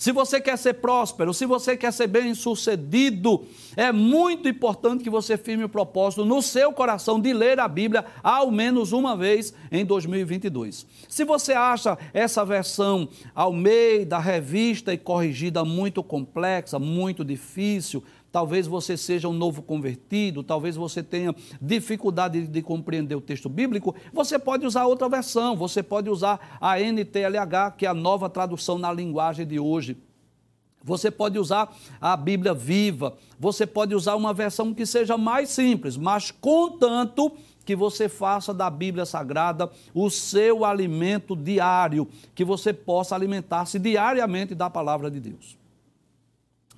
se 0.02 0.12
você 0.12 0.42
quer 0.42 0.58
ser 0.58 0.74
próspero, 0.74 1.32
se 1.32 1.46
você 1.46 1.78
quer 1.78 1.94
ser 1.94 2.08
bem-sucedido, 2.08 3.46
é 3.78 3.92
muito 3.92 4.50
importante 4.50 5.04
que 5.04 5.12
você 5.12 5.38
firme 5.38 5.64
o 5.64 5.70
propósito 5.70 6.26
no 6.26 6.42
seu 6.42 6.74
coração 6.74 7.20
de 7.20 7.32
ler 7.32 7.60
a 7.60 7.68
Bíblia 7.68 8.04
ao 8.24 8.50
menos 8.50 8.94
uma 8.94 9.16
vez 9.16 9.54
em 9.72 9.86
2022. 9.86 10.88
Se 11.08 11.24
você 11.24 11.54
acha 11.54 12.00
essa 12.16 12.44
versão 12.44 13.08
ao 13.36 13.54
meio 13.54 14.04
da 14.04 14.18
revista 14.18 14.92
e 14.92 14.98
corrigida 14.98 15.64
muito 15.64 16.02
complexa, 16.02 16.80
muito 16.80 17.24
difícil, 17.24 18.04
talvez 18.32 18.66
você 18.66 18.96
seja 18.96 19.28
um 19.28 19.34
novo 19.34 19.62
convertido, 19.62 20.42
talvez 20.44 20.76
você 20.76 21.04
tenha 21.04 21.36
dificuldade 21.62 22.48
de 22.48 22.62
compreender 22.62 23.16
o 23.16 23.22
texto 23.22 23.50
bíblico, 23.50 23.94
você 24.14 24.40
pode 24.40 24.66
usar 24.66 24.86
outra 24.86 25.10
versão, 25.10 25.56
você 25.56 25.84
pode 25.84 26.10
usar 26.10 26.58
a 26.62 26.80
NTLH, 26.80 27.76
que 27.78 27.86
é 27.86 27.90
a 27.90 27.94
nova 27.94 28.30
tradução 28.30 28.78
na 28.78 28.92
linguagem 28.92 29.46
de 29.46 29.60
hoje. 29.60 29.98
Você 30.84 31.12
pode 31.12 31.38
usar 31.38 31.76
a 32.00 32.18
Bíblia 32.18 32.54
viva, 32.54 33.16
você 33.40 33.68
pode 33.68 33.94
usar 33.94 34.16
uma 34.16 34.34
versão 34.34 34.74
que 34.74 34.86
seja 34.86 35.16
mais 35.18 35.50
simples, 35.50 35.96
mas 35.96 36.32
contanto 36.32 37.32
que 37.64 37.76
você 37.76 38.10
faça 38.10 38.52
da 38.52 38.70
Bíblia 38.70 39.06
Sagrada 39.06 39.70
o 39.94 40.10
seu 40.10 40.66
alimento 40.66 41.36
diário, 41.36 42.08
que 42.34 42.44
você 42.44 42.74
possa 42.74 43.14
alimentar-se 43.14 43.78
diariamente 43.78 44.56
da 44.56 44.70
palavra 44.70 45.12
de 45.12 45.20
Deus. 45.20 45.56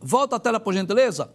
Volta 0.01 0.35
a 0.35 0.39
tela, 0.39 0.59
por 0.59 0.73
gentileza. 0.73 1.31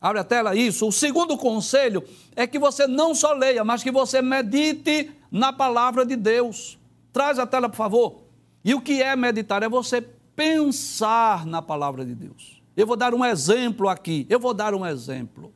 Abre 0.00 0.20
a 0.20 0.24
tela, 0.24 0.54
isso. 0.54 0.86
O 0.86 0.92
segundo 0.92 1.36
conselho 1.36 2.04
é 2.34 2.46
que 2.46 2.58
você 2.58 2.86
não 2.86 3.14
só 3.14 3.32
leia, 3.32 3.64
mas 3.64 3.82
que 3.82 3.90
você 3.90 4.20
medite 4.20 5.10
na 5.30 5.52
palavra 5.52 6.04
de 6.04 6.16
Deus. 6.16 6.78
Traz 7.12 7.38
a 7.38 7.46
tela, 7.46 7.68
por 7.68 7.76
favor. 7.76 8.22
E 8.64 8.74
o 8.74 8.80
que 8.80 9.02
é 9.02 9.16
meditar? 9.16 9.62
É 9.62 9.68
você 9.68 10.02
pensar 10.34 11.46
na 11.46 11.62
palavra 11.62 12.04
de 12.04 12.14
Deus. 12.14 12.60
Eu 12.76 12.86
vou 12.86 12.96
dar 12.96 13.14
um 13.14 13.24
exemplo 13.24 13.88
aqui. 13.88 14.26
Eu 14.28 14.38
vou 14.38 14.52
dar 14.52 14.74
um 14.74 14.84
exemplo. 14.84 15.52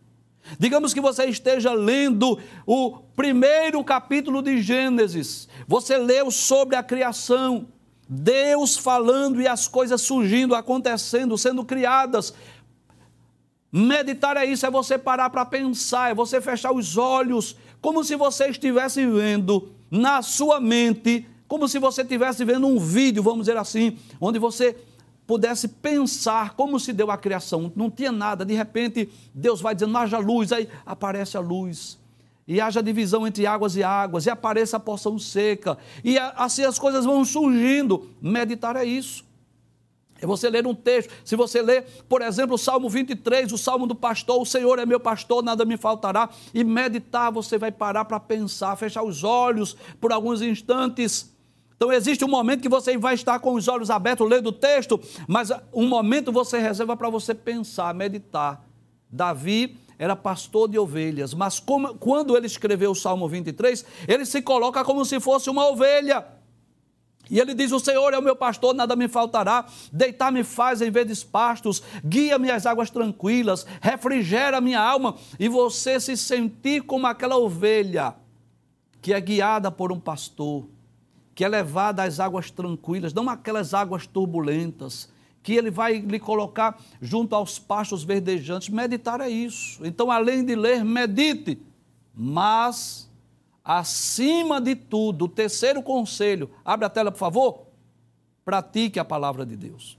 Digamos 0.59 0.95
que 0.95 1.01
você 1.01 1.27
esteja 1.27 1.73
lendo 1.73 2.39
o 2.67 2.99
primeiro 3.15 3.85
capítulo 3.85 4.41
de 4.43 4.63
Gênesis. 4.63 5.49
Você 5.69 5.99
leu 5.99 6.31
sobre 6.31 6.77
a 6.77 6.83
criação. 6.83 7.69
Deus 8.09 8.77
falando 8.77 9.41
e 9.41 9.47
as 9.47 9.69
coisas 9.69 10.01
surgindo, 10.01 10.55
acontecendo, 10.55 11.39
sendo 11.39 11.65
criadas. 11.65 12.35
Meditar 13.73 14.37
é 14.37 14.45
isso, 14.45 14.67
é 14.67 14.71
você 14.71 14.99
parar 14.99 15.31
para 15.31 15.45
pensar, 15.45 16.11
é 16.11 16.15
você 16.15 16.41
fechar 16.41 16.73
os 16.73 16.97
olhos, 16.97 17.57
como 17.81 18.03
se 18.03 18.17
você 18.17 18.49
estivesse 18.49 19.07
vendo 19.07 19.71
na 19.91 20.23
sua 20.23 20.61
mente, 20.61 21.27
como 21.47 21.69
se 21.69 21.79
você 21.79 22.03
estivesse 22.03 22.45
vendo 22.45 22.67
um 22.67 22.79
vídeo, 22.79 23.23
vamos 23.23 23.47
dizer 23.47 23.57
assim, 23.57 23.97
onde 24.21 24.39
você 24.39 24.77
pudesse 25.27 25.69
pensar 25.69 26.55
como 26.55 26.81
se 26.81 26.93
deu 26.93 27.09
a 27.09 27.17
criação. 27.17 27.73
Não 27.77 27.89
tinha 27.89 28.11
nada, 28.11 28.45
de 28.45 28.55
repente 28.55 29.09
Deus 29.33 29.61
vai 29.61 29.75
dizendo, 29.75 29.97
haja 29.97 30.19
luz, 30.19 30.51
aí 30.51 30.69
aparece 30.85 31.37
a 31.37 31.41
luz. 31.41 31.99
E 32.49 32.61
haja 32.61 32.83
divisão 32.83 33.25
entre 33.25 33.47
águas 33.47 33.77
e 33.77 33.85
águas, 33.85 34.27
e 34.27 34.31
apareça 34.31 34.77
a 34.77 34.81
porção 34.81 35.17
seca, 35.17 35.79
e 36.03 36.19
assim 36.19 36.65
as 36.65 36.81
coisas 36.81 37.05
vão 37.05 37.25
surgindo. 37.25 38.11
Meditar 38.21 38.75
é 38.75 38.85
isso. 38.85 39.25
É 40.21 40.27
você 40.27 40.51
ler 40.51 40.67
um 40.67 40.75
texto. 40.75 41.11
Se 41.25 41.35
você 41.35 41.63
ler, 41.63 41.87
por 42.09 42.23
exemplo, 42.23 42.55
o 42.55 42.59
Salmo 42.59 42.89
23, 42.89 43.53
o 43.53 43.59
Salmo 43.59 43.87
do 43.87 43.95
pastor, 43.95 44.41
o 44.41 44.47
Senhor 44.47 44.79
é 44.79 44.85
meu 44.85 45.01
pastor, 45.01 45.43
nada 45.43 45.65
me 45.65 45.77
faltará, 45.77 46.29
e 46.53 46.63
meditar, 46.63 47.33
você 47.33 47.57
vai 47.57 47.73
parar 47.73 48.05
para 48.05 48.21
pensar, 48.21 48.77
fechar 48.77 49.03
os 49.03 49.25
olhos 49.25 49.77
por 50.01 50.13
alguns 50.13 50.43
instantes. 50.43 51.35
Então 51.77 51.91
existe 51.91 52.23
um 52.25 52.29
momento 52.29 52.61
que 52.61 52.69
você 52.69 52.99
vai 52.99 53.15
estar 53.15 53.39
com 53.39 53.55
os 53.55 53.67
olhos 53.67 53.89
abertos 53.89 54.29
lendo 54.29 54.49
o 54.49 54.53
texto, 54.53 55.01
mas 55.27 55.51
um 55.73 55.89
momento 55.89 56.31
você 56.31 56.59
reserva 56.59 56.95
para 56.95 57.09
você 57.09 57.35
pensar, 57.35 57.95
meditar. 57.95 58.63
Davi 59.11 59.79
era 59.99 60.15
pastor 60.15 60.69
de 60.69 60.79
ovelhas, 60.79 61.35
mas 61.35 61.59
como, 61.59 61.95
quando 61.95 62.37
ele 62.37 62.47
escreveu 62.47 62.91
o 62.91 62.95
Salmo 62.95 63.27
23, 63.27 63.85
ele 64.07 64.25
se 64.27 64.43
coloca 64.43 64.85
como 64.85 65.05
se 65.05 65.19
fosse 65.21 65.49
uma 65.49 65.67
ovelha. 65.69 66.25
E 67.31 67.39
ele 67.39 67.55
diz: 67.55 67.71
O 67.71 67.79
Senhor 67.79 68.13
é 68.13 68.19
o 68.19 68.23
meu 68.23 68.35
pastor, 68.35 68.75
nada 68.75 68.97
me 68.97 69.07
faltará. 69.07 69.65
Deitar-me 69.93 70.43
faz 70.43 70.83
em 70.83 70.91
verdes 70.91 71.23
pastos, 71.23 71.83
guia-me 72.05 72.51
às 72.51 72.67
águas 72.67 72.91
tranquilas, 72.91 73.65
refrigera 73.81 74.61
minha 74.61 74.81
alma. 74.81 75.15
E 75.39 75.49
você 75.49 76.01
se 76.01 76.17
sentir 76.17 76.83
como 76.83 77.07
aquela 77.07 77.39
ovelha 77.39 78.15
que 79.01 79.15
é 79.15 79.21
guiada 79.21 79.71
por 79.71 79.93
um 79.93 80.01
pastor, 80.01 80.69
que 81.35 81.45
é 81.45 81.49
levada 81.49 82.03
às 82.03 82.21
águas 82.21 82.51
tranquilas, 82.51 83.15
não 83.15 83.31
aquelas 83.31 83.73
águas 83.73 84.07
turbulentas, 84.07 85.09
que 85.43 85.55
ele 85.55 85.71
vai 85.71 86.01
lhe 86.01 86.19
colocar 86.19 86.79
junto 87.01 87.35
aos 87.35 87.59
pastos 87.59 88.05
verdejantes. 88.05 88.69
Meditar 88.69 89.21
é 89.21 89.29
isso. 89.29 89.85
Então, 89.87 90.11
além 90.11 90.45
de 90.45 90.55
ler, 90.55 90.85
medite. 90.85 91.59
Mas 92.15 93.10
acima 93.79 94.61
de 94.61 94.75
tudo, 94.75 95.27
o 95.27 95.29
terceiro 95.29 95.81
conselho, 95.81 96.51
abre 96.65 96.87
a 96.87 96.91
tela, 96.91 97.13
por 97.13 97.19
favor. 97.19 97.67
Pratique 98.45 98.99
a 98.99 99.05
palavra 99.05 99.47
de 99.47 99.55
Deus. 99.55 99.97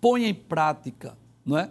Põe 0.00 0.24
em 0.24 0.32
prática, 0.32 1.18
não 1.44 1.58
é? 1.58 1.70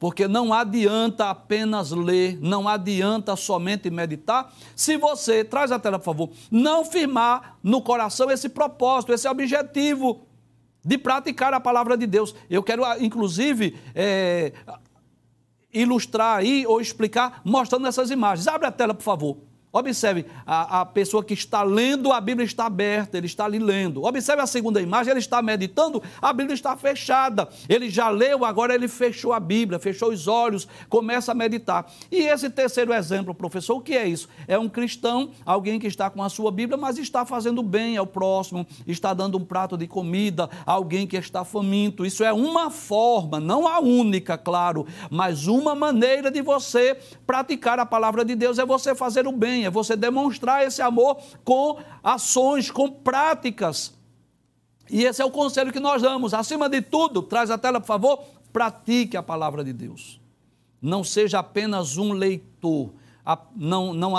Porque 0.00 0.26
não 0.26 0.52
adianta 0.52 1.30
apenas 1.30 1.92
ler, 1.92 2.38
não 2.40 2.66
adianta 2.66 3.36
somente 3.36 3.88
meditar, 3.88 4.52
se 4.74 4.96
você, 4.96 5.44
traz 5.44 5.70
a 5.70 5.78
tela 5.78 5.98
por 5.98 6.04
favor, 6.04 6.30
não 6.50 6.84
firmar 6.84 7.56
no 7.62 7.80
coração 7.80 8.28
esse 8.28 8.48
propósito, 8.48 9.12
esse 9.12 9.28
objetivo 9.28 10.26
de 10.84 10.98
praticar 10.98 11.54
a 11.54 11.60
palavra 11.60 11.96
de 11.96 12.06
Deus. 12.06 12.34
Eu 12.50 12.64
quero, 12.64 12.82
inclusive, 13.00 13.78
é, 13.94 14.52
ilustrar 15.72 16.38
aí 16.38 16.66
ou 16.66 16.80
explicar 16.80 17.40
mostrando 17.44 17.86
essas 17.86 18.10
imagens. 18.10 18.48
Abre 18.48 18.66
a 18.66 18.72
tela, 18.72 18.92
por 18.92 19.04
favor. 19.04 19.36
Observe, 19.76 20.24
a, 20.46 20.80
a, 20.80 20.86
pessoa 20.86 21.22
que 21.22 21.34
está 21.34 21.62
lendo, 21.62 22.10
a 22.10 22.18
Bíblia 22.18 22.46
está 22.46 22.64
aberta, 22.64 23.18
ele 23.18 23.26
está 23.26 23.44
ali 23.44 23.58
lendo. 23.58 24.04
Observe 24.04 24.40
a 24.40 24.46
segunda 24.46 24.80
imagem, 24.80 25.10
ele 25.10 25.20
está 25.20 25.42
meditando, 25.42 26.02
a 26.20 26.32
Bíblia 26.32 26.54
está 26.54 26.74
fechada. 26.78 27.46
Ele 27.68 27.90
já 27.90 28.08
leu, 28.08 28.42
agora 28.42 28.74
ele 28.74 28.88
fechou 28.88 29.34
a 29.34 29.40
Bíblia, 29.40 29.78
fechou 29.78 30.10
os 30.10 30.26
olhos, 30.26 30.66
começa 30.88 31.32
a 31.32 31.34
meditar. 31.34 31.92
E 32.10 32.22
esse 32.22 32.48
terceiro 32.48 32.94
exemplo, 32.94 33.34
professor, 33.34 33.76
o 33.76 33.82
que 33.82 33.94
é 33.94 34.08
isso? 34.08 34.30
É 34.48 34.58
um 34.58 34.66
cristão, 34.66 35.30
alguém 35.44 35.78
que 35.78 35.86
está 35.86 36.08
com 36.08 36.22
a 36.22 36.30
sua 36.30 36.50
Bíblia, 36.50 36.78
mas 36.78 36.96
está 36.96 37.26
fazendo 37.26 37.62
bem 37.62 37.98
ao 37.98 38.06
próximo, 38.06 38.66
está 38.86 39.12
dando 39.12 39.36
um 39.36 39.44
prato 39.44 39.76
de 39.76 39.86
comida, 39.86 40.48
alguém 40.64 41.06
que 41.06 41.18
está 41.18 41.44
faminto. 41.44 42.06
Isso 42.06 42.24
é 42.24 42.32
uma 42.32 42.70
forma, 42.70 43.38
não 43.38 43.68
a 43.68 43.78
única, 43.78 44.38
claro, 44.38 44.86
mas 45.10 45.46
uma 45.46 45.74
maneira 45.74 46.30
de 46.30 46.40
você 46.40 46.96
praticar 47.26 47.78
a 47.78 47.84
palavra 47.84 48.24
de 48.24 48.34
Deus 48.34 48.58
é 48.58 48.64
você 48.64 48.94
fazer 48.94 49.26
o 49.26 49.32
bem 49.32 49.65
é 49.66 49.70
você 49.70 49.96
demonstrar 49.96 50.66
esse 50.66 50.80
amor 50.80 51.18
com 51.44 51.78
ações, 52.02 52.70
com 52.70 52.90
práticas. 52.90 53.94
E 54.88 55.04
esse 55.04 55.20
é 55.20 55.24
o 55.24 55.30
conselho 55.30 55.72
que 55.72 55.80
nós 55.80 56.02
damos. 56.02 56.32
Acima 56.32 56.68
de 56.68 56.80
tudo, 56.80 57.22
traz 57.22 57.50
a 57.50 57.58
tela, 57.58 57.80
por 57.80 57.86
favor, 57.86 58.24
pratique 58.52 59.16
a 59.16 59.22
palavra 59.22 59.64
de 59.64 59.72
Deus. 59.72 60.20
Não 60.80 61.02
seja 61.02 61.40
apenas 61.40 61.96
um 61.96 62.12
leitor, 62.12 62.92
não, 63.54 63.92
não, 63.92 64.14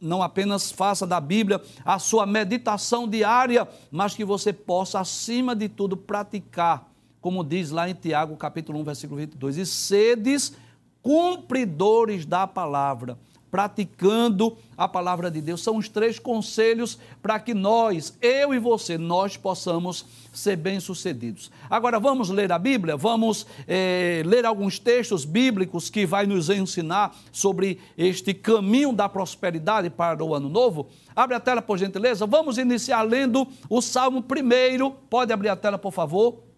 não 0.00 0.22
apenas 0.22 0.70
faça 0.70 1.06
da 1.06 1.20
Bíblia 1.20 1.60
a 1.84 1.98
sua 1.98 2.26
meditação 2.26 3.08
diária, 3.08 3.66
mas 3.90 4.14
que 4.14 4.24
você 4.24 4.52
possa, 4.52 5.00
acima 5.00 5.56
de 5.56 5.68
tudo, 5.68 5.96
praticar, 5.96 6.90
como 7.20 7.42
diz 7.42 7.70
lá 7.70 7.88
em 7.88 7.94
Tiago, 7.94 8.36
capítulo 8.36 8.78
1, 8.80 8.84
versículo 8.84 9.20
22, 9.20 9.56
e 9.56 9.66
sedes 9.66 10.54
cumpridores 11.02 12.26
da 12.26 12.46
palavra 12.46 13.16
praticando 13.50 14.56
a 14.76 14.86
palavra 14.88 15.30
de 15.30 15.40
Deus. 15.40 15.62
São 15.62 15.76
os 15.76 15.88
três 15.88 16.18
conselhos 16.18 16.98
para 17.20 17.38
que 17.38 17.52
nós, 17.52 18.16
eu 18.22 18.54
e 18.54 18.58
você, 18.58 18.96
nós 18.96 19.36
possamos 19.36 20.06
ser 20.32 20.56
bem-sucedidos. 20.56 21.50
Agora 21.68 21.98
vamos 21.98 22.30
ler 22.30 22.52
a 22.52 22.58
Bíblia, 22.58 22.96
vamos 22.96 23.46
é, 23.66 24.22
ler 24.24 24.46
alguns 24.46 24.78
textos 24.78 25.24
bíblicos 25.24 25.90
que 25.90 26.06
vai 26.06 26.26
nos 26.26 26.48
ensinar 26.48 27.14
sobre 27.32 27.78
este 27.98 28.32
caminho 28.32 28.92
da 28.92 29.08
prosperidade 29.08 29.90
para 29.90 30.24
o 30.24 30.34
ano 30.34 30.48
novo. 30.48 30.86
Abre 31.14 31.36
a 31.36 31.40
tela, 31.40 31.60
por 31.60 31.78
gentileza. 31.78 32.26
Vamos 32.26 32.56
iniciar 32.56 33.02
lendo 33.02 33.46
o 33.68 33.82
Salmo 33.82 34.22
primeiro. 34.22 34.92
Pode 35.10 35.32
abrir 35.32 35.48
a 35.48 35.56
tela, 35.56 35.76
por 35.76 35.92
favor. 35.92 36.49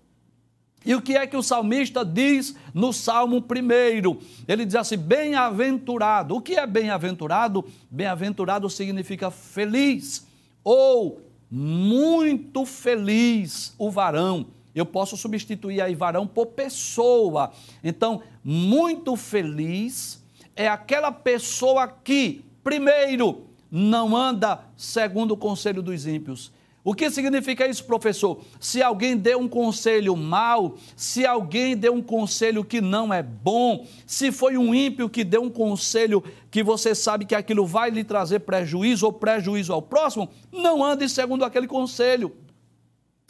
E 0.85 0.95
o 0.95 1.03
que 1.03 1.17
é 1.17 1.27
que 1.27 1.37
o 1.37 1.43
salmista 1.43 2.05
diz 2.05 2.55
no 2.75 2.93
Salmo 2.93 3.39
1? 3.39 4.19
Ele 4.49 4.65
diz 4.65 4.75
assim: 4.75 4.97
bem-aventurado. 4.97 6.37
O 6.37 6.41
que 6.41 6.55
é 6.55 6.67
bem-aventurado? 6.67 7.65
Bem-aventurado 7.91 8.69
significa 8.69 9.31
feliz 9.31 10.27
ou 10.65 11.21
muito 11.51 12.65
feliz 12.65 13.75
o 13.79 13.91
varão. 13.91 14.47
Eu 14.75 14.87
posso 14.87 15.17
substituir 15.17 15.81
aí 15.81 15.95
varão 15.95 16.27
por 16.27 16.47
pessoa. 16.47 17.53
Então, 17.85 18.23
muito 18.43 19.17
feliz 19.17 20.23
é 20.57 20.67
aquela 20.67 21.13
pessoa 21.13 21.87
que, 21.87 22.45
primeiro, 22.65 23.47
não 23.71 24.17
anda 24.17 24.61
segundo 24.77 25.33
o 25.33 25.37
conselho 25.37 25.83
dos 25.83 26.07
ímpios 26.07 26.51
o 26.85 26.95
que 26.95 27.09
significa 27.11 27.67
isso, 27.67 27.85
professor? 27.85 28.41
Se 28.59 28.83
alguém 28.83 29.17
deu 29.17 29.39
um 29.39 29.49
conselho 29.49 30.17
mal, 30.17 30.77
se 30.97 31.25
alguém 31.25 31.77
deu 31.77 31.95
um 31.95 32.03
conselho 32.03 32.65
que 32.65 32.81
não 32.81 33.15
é 33.15 33.23
bom, 33.23 33.87
se 34.05 34.33
foi 34.33 34.59
um 34.59 34.75
ímpio 34.75 35.09
que 35.09 35.23
deu 35.23 35.43
um 35.43 35.51
conselho 35.51 36.25
que 36.51 36.61
você 36.61 36.93
sabe 36.93 37.25
que 37.25 37.37
aquilo 37.37 37.65
vai 37.65 37.91
lhe 37.91 38.03
trazer 38.03 38.41
prejuízo 38.41 39.07
ou 39.07 39.13
prejuízo 39.13 39.73
ao 39.73 39.81
próximo, 39.81 40.29
não 40.51 40.85
ande 40.85 41.09
segundo 41.09 41.45
aquele 41.45 41.69
conselho. 41.69 42.35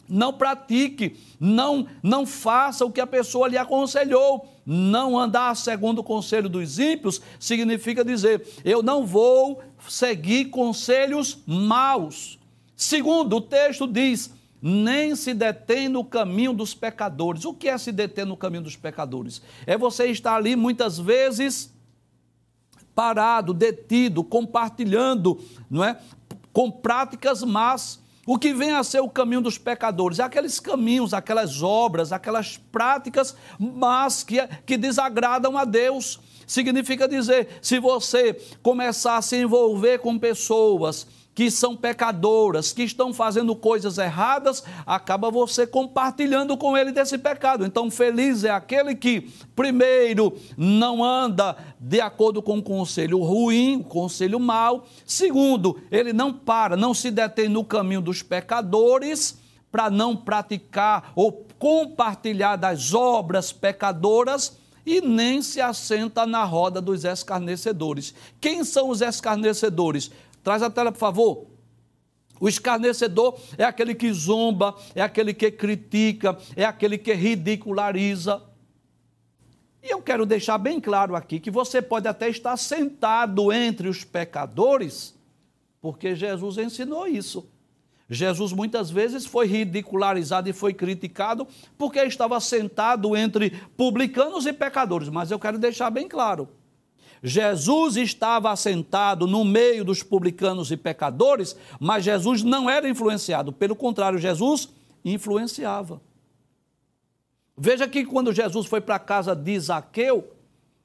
Não 0.09 0.33
pratique, 0.33 1.15
não 1.39 1.87
não 2.01 2.25
faça 2.25 2.83
o 2.83 2.91
que 2.91 2.99
a 2.99 3.07
pessoa 3.07 3.47
lhe 3.47 3.57
aconselhou. 3.57 4.49
Não 4.65 5.17
andar 5.17 5.55
segundo 5.55 5.99
o 5.99 6.03
conselho 6.03 6.49
dos 6.49 6.79
ímpios 6.79 7.21
significa 7.39 8.03
dizer: 8.03 8.45
eu 8.65 8.81
não 8.81 9.05
vou 9.05 9.61
seguir 9.87 10.45
conselhos 10.45 11.37
maus. 11.45 12.39
Segundo, 12.75 13.37
o 13.37 13.41
texto 13.41 13.87
diz: 13.87 14.31
nem 14.61 15.13
se 15.13 15.33
detém 15.33 15.89
no 15.89 16.05
caminho 16.05 16.53
dos 16.53 16.73
pecadores. 16.73 17.43
O 17.43 17.53
que 17.53 17.67
é 17.67 17.77
se 17.77 17.91
deter 17.91 18.25
no 18.25 18.37
caminho 18.37 18.63
dos 18.63 18.77
pecadores? 18.77 19.41
É 19.65 19.77
você 19.77 20.05
estar 20.07 20.35
ali 20.35 20.55
muitas 20.55 20.97
vezes 20.97 21.73
parado, 22.95 23.53
detido, 23.53 24.23
compartilhando, 24.23 25.37
não 25.69 25.83
é? 25.83 25.99
Com 26.53 26.71
práticas 26.71 27.43
más. 27.43 28.01
O 28.25 28.37
que 28.37 28.53
vem 28.53 28.71
a 28.71 28.83
ser 28.85 29.01
o 29.01 29.09
caminho 29.09 29.41
dos 29.41 29.57
pecadores? 29.57 30.19
É 30.19 30.23
aqueles 30.23 30.57
caminhos, 30.61 31.13
aquelas 31.13 31.61
obras, 31.61 32.13
aquelas 32.13 32.55
práticas 32.55 33.35
mas 33.59 34.23
que, 34.23 34.47
que 34.65 34.77
desagradam 34.77 35.57
a 35.57 35.65
Deus. 35.65 36.21
Significa 36.47 37.05
dizer, 37.05 37.59
se 37.61 37.79
você 37.79 38.33
começar 38.61 39.17
a 39.17 39.21
se 39.21 39.35
envolver 39.35 39.99
com 39.99 40.17
pessoas 40.17 41.05
que 41.35 41.49
são 41.49 41.75
pecadoras, 41.75 42.71
que 42.71 42.83
estão 42.83 43.13
fazendo 43.13 43.55
coisas 43.55 43.97
erradas, 43.97 44.63
acaba 44.85 45.31
você 45.31 45.65
compartilhando 45.65 46.55
com 46.55 46.77
ele 46.77 46.91
desse 46.91 47.17
pecado. 47.17 47.65
Então, 47.65 47.89
feliz 47.89 48.43
é 48.43 48.51
aquele 48.51 48.95
que, 48.95 49.31
primeiro, 49.55 50.37
não 50.55 51.03
anda 51.03 51.57
de 51.79 51.99
acordo 51.99 52.41
com 52.41 52.59
o 52.59 52.63
conselho 52.63 53.19
ruim, 53.19 53.77
o 53.77 53.83
conselho 53.83 54.39
mau. 54.39 54.85
Segundo, 55.05 55.79
ele 55.91 56.13
não 56.13 56.31
para, 56.31 56.77
não 56.77 56.93
se 56.93 57.09
detém 57.09 57.49
no 57.49 57.63
caminho 57.63 58.01
dos 58.01 58.21
pecadores 58.21 59.41
para 59.71 59.89
não 59.89 60.15
praticar 60.15 61.11
ou 61.15 61.47
compartilhar 61.57 62.57
das 62.57 62.93
obras 62.93 63.51
pecadoras 63.51 64.55
e 64.85 65.01
nem 65.01 65.41
se 65.41 65.61
assenta 65.61 66.25
na 66.25 66.43
roda 66.43 66.79
dos 66.79 67.03
escarnecedores. 67.05 68.13
Quem 68.39 68.63
são 68.63 68.89
os 68.89 69.01
escarnecedores? 69.01 70.11
Traz 70.43 70.61
a 70.61 70.69
tela, 70.69 70.91
por 70.91 70.99
favor. 70.99 71.47
O 72.39 72.49
escarnecedor 72.49 73.39
é 73.57 73.63
aquele 73.63 73.95
que 73.95 74.11
zomba, 74.11 74.75
é 74.93 75.01
aquele 75.01 75.33
que 75.33 75.49
critica, 75.49 76.37
é 76.55 76.65
aquele 76.65 76.97
que 76.97 77.13
ridiculariza. 77.13 78.43
E 79.81 79.89
eu 79.89 80.01
quero 80.01 80.25
deixar 80.25 80.57
bem 80.57 80.81
claro 80.81 81.15
aqui 81.15 81.39
que 81.39 81.49
você 81.49 81.81
pode 81.81 82.07
até 82.07 82.29
estar 82.29 82.57
sentado 82.57 83.51
entre 83.51 83.87
os 83.87 84.03
pecadores, 84.03 85.15
porque 85.81 86.15
Jesus 86.15 86.57
ensinou 86.57 87.07
isso. 87.07 87.49
Jesus 88.09 88.51
muitas 88.51 88.91
vezes 88.91 89.25
foi 89.25 89.47
ridicularizado 89.47 90.49
e 90.49 90.53
foi 90.53 90.73
criticado 90.73 91.47
porque 91.77 91.99
estava 91.99 92.39
sentado 92.41 93.15
entre 93.15 93.51
publicanos 93.77 94.45
e 94.45 94.51
pecadores, 94.51 95.07
mas 95.07 95.31
eu 95.31 95.39
quero 95.39 95.57
deixar 95.57 95.89
bem 95.89 96.07
claro 96.09 96.49
Jesus 97.23 97.95
estava 97.95 98.51
assentado 98.51 99.25
no 99.25 99.45
meio 99.45 99.85
dos 99.85 100.03
publicanos 100.03 100.71
e 100.71 100.77
pecadores, 100.77 101.55
mas 101.79 102.03
Jesus 102.03 102.43
não 102.43 102.69
era 102.69 102.89
influenciado, 102.89 103.53
pelo 103.53 103.77
contrário, 103.77 104.19
Jesus 104.19 104.67
influenciava. 105.05 106.01
Veja 107.57 107.87
que 107.87 108.03
quando 108.03 108.33
Jesus 108.33 108.65
foi 108.65 108.81
para 108.81 108.95
a 108.95 108.99
casa 108.99 109.33
de 109.33 109.57
Zaqueu, 109.57 110.33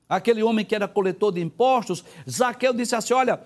aquele 0.09 0.43
homem 0.43 0.65
que 0.65 0.77
era 0.77 0.87
coletor 0.87 1.33
de 1.33 1.41
impostos, 1.41 2.05
Zaqueu 2.29 2.73
disse 2.73 2.95
assim: 2.95 3.15
Olha, 3.15 3.43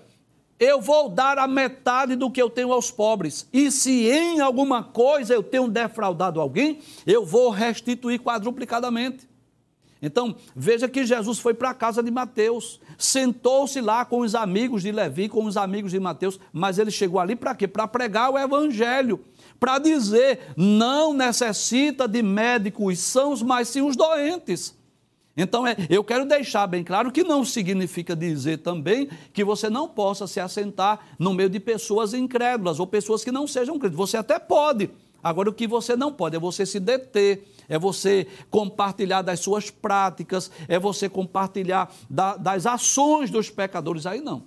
eu 0.59 0.79
vou 0.79 1.09
dar 1.09 1.39
a 1.39 1.47
metade 1.47 2.15
do 2.15 2.29
que 2.29 2.41
eu 2.41 2.49
tenho 2.49 2.71
aos 2.71 2.91
pobres, 2.91 3.47
e 3.51 3.71
se 3.71 4.07
em 4.07 4.39
alguma 4.39 4.83
coisa 4.83 5.33
eu 5.33 5.41
tenho 5.41 5.67
defraudado 5.67 6.39
alguém, 6.39 6.79
eu 7.07 7.25
vou 7.25 7.49
restituir 7.49 8.19
quadruplicadamente. 8.19 9.32
Então, 10.05 10.35
veja 10.53 10.89
que 10.89 11.05
Jesus 11.05 11.39
foi 11.39 11.53
para 11.53 11.69
a 11.69 11.73
casa 11.73 12.03
de 12.03 12.11
Mateus, 12.11 12.81
sentou-se 12.97 13.79
lá 13.79 14.03
com 14.03 14.19
os 14.19 14.35
amigos 14.35 14.83
de 14.83 14.91
Levi, 14.91 15.29
com 15.29 15.45
os 15.45 15.55
amigos 15.55 15.91
de 15.91 15.99
Mateus, 15.99 16.37
mas 16.51 16.77
ele 16.77 16.91
chegou 16.91 17.21
ali 17.21 17.37
para 17.37 17.55
quê? 17.55 17.69
Para 17.69 17.87
pregar 17.87 18.29
o 18.29 18.37
evangelho, 18.37 19.23
para 19.57 19.79
dizer: 19.79 20.53
não 20.57 21.13
necessita 21.13 22.05
de 22.05 22.21
médicos 22.21 22.99
sãos, 22.99 23.41
mas 23.41 23.69
sim 23.69 23.81
os 23.81 23.95
doentes. 23.95 24.77
Então, 25.37 25.65
é, 25.65 25.77
eu 25.89 26.03
quero 26.03 26.25
deixar 26.25 26.67
bem 26.67 26.83
claro 26.83 27.09
que 27.09 27.23
não 27.23 27.45
significa 27.45 28.13
dizer 28.13 28.57
também 28.57 29.09
que 29.31 29.41
você 29.41 29.69
não 29.69 29.87
possa 29.87 30.27
se 30.27 30.41
assentar 30.41 30.99
no 31.17 31.33
meio 31.33 31.49
de 31.49 31.61
pessoas 31.61 32.13
incrédulas 32.13 32.77
ou 32.77 32.85
pessoas 32.85 33.23
que 33.23 33.31
não 33.31 33.47
sejam 33.47 33.79
crentes. 33.79 33.97
Você 33.97 34.17
até 34.17 34.37
pode. 34.37 34.89
Agora, 35.23 35.49
o 35.49 35.53
que 35.53 35.65
você 35.65 35.95
não 35.95 36.11
pode 36.11 36.35
é 36.35 36.39
você 36.39 36.65
se 36.65 36.77
deter 36.77 37.47
é 37.73 37.79
você 37.79 38.27
compartilhar 38.51 39.23
das 39.23 39.39
suas 39.39 39.71
práticas, 39.71 40.51
é 40.67 40.77
você 40.77 41.09
compartilhar 41.09 41.91
da, 42.07 42.37
das 42.37 42.67
ações 42.67 43.31
dos 43.31 43.49
pecadores. 43.49 44.05
Aí 44.05 44.21
não. 44.21 44.43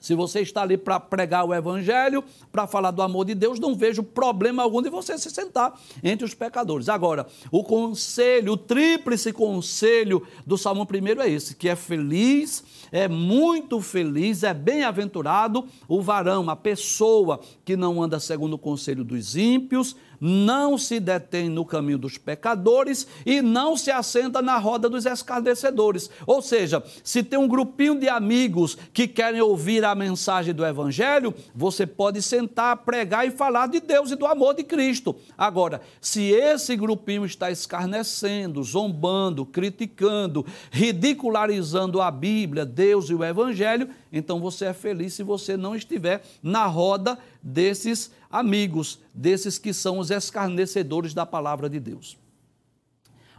Se 0.00 0.14
você 0.14 0.40
está 0.40 0.62
ali 0.62 0.78
para 0.78 0.98
pregar 0.98 1.44
o 1.44 1.52
Evangelho, 1.52 2.24
para 2.50 2.66
falar 2.66 2.90
do 2.90 3.02
amor 3.02 3.26
de 3.26 3.34
Deus, 3.34 3.60
não 3.60 3.74
vejo 3.74 4.02
problema 4.02 4.62
algum 4.62 4.80
de 4.80 4.88
você 4.88 5.18
se 5.18 5.28
sentar 5.28 5.78
entre 6.02 6.24
os 6.24 6.32
pecadores. 6.32 6.88
Agora, 6.88 7.26
o 7.50 7.62
conselho, 7.62 8.52
o 8.52 8.56
tríplice 8.56 9.30
conselho 9.30 10.26
do 10.46 10.56
Salmo 10.56 10.86
1 10.90 11.20
é 11.20 11.28
esse: 11.28 11.54
que 11.54 11.68
é 11.68 11.76
feliz, 11.76 12.64
é 12.90 13.08
muito 13.08 13.80
feliz, 13.82 14.42
é 14.42 14.54
bem-aventurado 14.54 15.66
o 15.86 16.00
varão, 16.00 16.48
a 16.48 16.56
pessoa 16.56 17.40
que 17.62 17.76
não 17.76 18.02
anda 18.02 18.18
segundo 18.18 18.54
o 18.54 18.58
conselho 18.58 19.04
dos 19.04 19.36
ímpios, 19.36 19.94
não 20.20 20.76
se 20.76 21.00
detém 21.00 21.48
no 21.48 21.64
caminho 21.64 21.98
dos 21.98 22.18
pecadores 22.18 23.06
e 23.24 23.40
não 23.40 23.76
se 23.76 23.90
assenta 23.90 24.42
na 24.42 24.58
roda 24.58 24.88
dos 24.88 25.06
escarnecedores. 25.06 26.10
Ou 26.26 26.42
seja, 26.42 26.82
se 27.02 27.22
tem 27.22 27.38
um 27.38 27.48
grupinho 27.48 27.98
de 27.98 28.08
amigos 28.08 28.76
que 28.92 29.08
querem 29.08 29.40
ouvir 29.40 29.84
a 29.84 29.94
mensagem 29.94 30.52
do 30.52 30.64
Evangelho, 30.64 31.34
você 31.54 31.86
pode 31.86 32.20
sentar, 32.20 32.76
pregar 32.78 33.26
e 33.26 33.30
falar 33.30 33.68
de 33.68 33.80
Deus 33.80 34.10
e 34.10 34.16
do 34.16 34.26
amor 34.26 34.54
de 34.54 34.64
Cristo. 34.64 35.16
Agora, 35.38 35.80
se 36.00 36.30
esse 36.30 36.76
grupinho 36.76 37.24
está 37.24 37.50
escarnecendo, 37.50 38.62
zombando, 38.62 39.46
criticando, 39.46 40.44
ridicularizando 40.70 42.00
a 42.02 42.10
Bíblia, 42.10 42.66
Deus 42.66 43.08
e 43.08 43.14
o 43.14 43.24
Evangelho, 43.24 43.88
então 44.12 44.40
você 44.40 44.66
é 44.66 44.72
feliz 44.72 45.14
se 45.14 45.22
você 45.22 45.56
não 45.56 45.76
estiver 45.76 46.22
na 46.42 46.66
roda 46.66 47.18
desses 47.42 48.10
amigos, 48.30 48.98
desses 49.14 49.58
que 49.58 49.72
são 49.72 49.98
os 49.98 50.10
escarnecedores 50.10 51.14
da 51.14 51.24
palavra 51.24 51.68
de 51.68 51.78
Deus. 51.78 52.16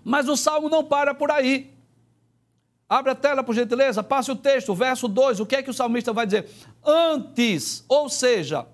Mas 0.03 0.27
o 0.27 0.35
salmo 0.35 0.69
não 0.69 0.83
para 0.83 1.13
por 1.13 1.29
aí. 1.29 1.73
Abre 2.87 3.11
a 3.11 3.15
tela, 3.15 3.43
por 3.43 3.55
gentileza, 3.55 4.03
passe 4.03 4.31
o 4.31 4.35
texto, 4.35 4.75
verso 4.75 5.07
2. 5.07 5.39
O 5.39 5.45
que 5.45 5.55
é 5.55 5.63
que 5.63 5.69
o 5.69 5.73
salmista 5.73 6.11
vai 6.11 6.25
dizer? 6.25 6.49
Antes, 6.83 7.85
ou 7.87 8.09
seja, 8.09 8.65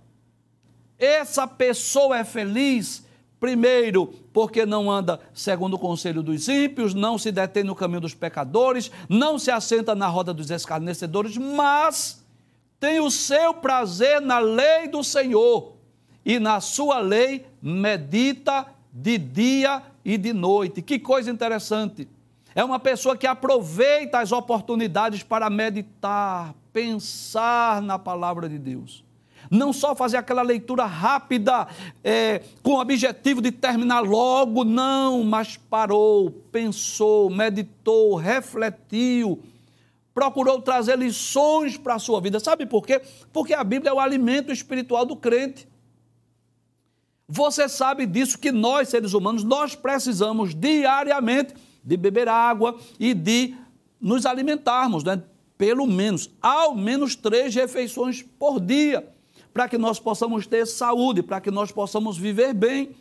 essa 0.97 1.47
pessoa 1.47 2.17
é 2.17 2.23
feliz, 2.23 3.03
primeiro, 3.39 4.08
porque 4.34 4.65
não 4.65 4.89
anda 4.89 5.19
segundo 5.34 5.76
o 5.76 5.80
conselho 5.80 6.23
dos 6.23 6.47
ímpios, 6.47 6.93
não 6.93 7.17
se 7.17 7.32
detém 7.32 7.63
no 7.63 7.76
caminho 7.76 8.02
dos 8.02 8.13
pecadores, 8.13 8.91
não 9.08 9.38
se 9.38 9.52
assenta 9.52 9.93
na 9.95 10.08
roda 10.08 10.34
dos 10.34 10.50
escarnecedores, 10.50 11.38
mas 11.38 12.26
tem 12.80 13.00
o 13.00 13.10
seu 13.10 13.54
prazer 13.54 14.21
na 14.21 14.39
lei 14.39 14.88
do 14.88 15.04
Senhor 15.04 15.73
e 16.26 16.39
na 16.39 16.60
sua 16.60 17.00
lei 17.00 17.45
medita 17.62 18.67
de 18.91 19.17
dia 19.17 19.82
e 20.04 20.17
de 20.17 20.34
noite. 20.34 20.82
Que 20.82 21.00
coisa 21.00 21.32
interessante. 21.32 22.08
É 22.54 22.63
uma 22.63 22.80
pessoa 22.80 23.15
que 23.15 23.28
aproveita 23.28 24.19
as 24.19 24.32
oportunidades 24.32 25.21
para 25.21 25.50
meditar, 25.50 26.56
pensar 26.73 27.82
na 27.82 28.00
palavra 28.00 28.50
de 28.50 28.58
Deus. 28.58 29.07
Não 29.49 29.71
só 29.71 29.95
fazer 29.95 30.17
aquela 30.17 30.41
leitura 30.41 30.86
rápida, 30.86 31.67
é, 32.03 32.43
com 32.62 32.71
o 32.71 32.81
objetivo 32.81 33.41
de 33.41 33.51
terminar 33.51 34.01
logo, 34.01 34.63
não, 34.63 35.23
mas 35.23 35.57
parou, 35.57 36.31
pensou, 36.51 37.29
meditou, 37.29 38.15
refletiu, 38.15 39.41
procurou 40.13 40.62
trazer 40.62 40.97
lições 40.97 41.77
para 41.77 41.95
a 41.95 41.99
sua 41.99 42.19
vida. 42.19 42.39
Sabe 42.39 42.65
por 42.65 42.86
quê? 42.86 43.01
Porque 43.31 43.53
a 43.53 43.63
Bíblia 43.63 43.91
é 43.91 43.93
o 43.93 43.99
alimento 43.99 44.51
espiritual 44.51 45.05
do 45.05 45.15
crente. 45.15 45.67
Você 47.27 47.67
sabe 47.67 48.05
disso 48.05 48.39
que 48.39 48.51
nós, 48.51 48.89
seres 48.89 49.13
humanos, 49.13 49.43
nós 49.43 49.75
precisamos 49.75 50.55
diariamente 50.55 51.53
de 51.83 51.97
beber 51.97 52.29
água 52.29 52.77
e 52.99 53.13
de 53.13 53.55
nos 53.99 54.25
alimentarmos, 54.25 55.03
né? 55.03 55.21
pelo 55.57 55.86
menos, 55.88 56.29
ao 56.41 56.75
menos 56.75 57.15
três 57.15 57.53
refeições 57.53 58.21
por 58.21 58.60
dia, 58.60 59.07
para 59.58 59.67
que 59.67 59.78
nós 59.80 60.00
possamos 60.00 60.46
ter 60.46 60.67
saúde, 60.67 61.24
para 61.24 61.41
que 61.41 61.50
nós 61.50 61.72
possamos 61.72 62.15
viver 62.15 62.54
bem. 62.54 62.91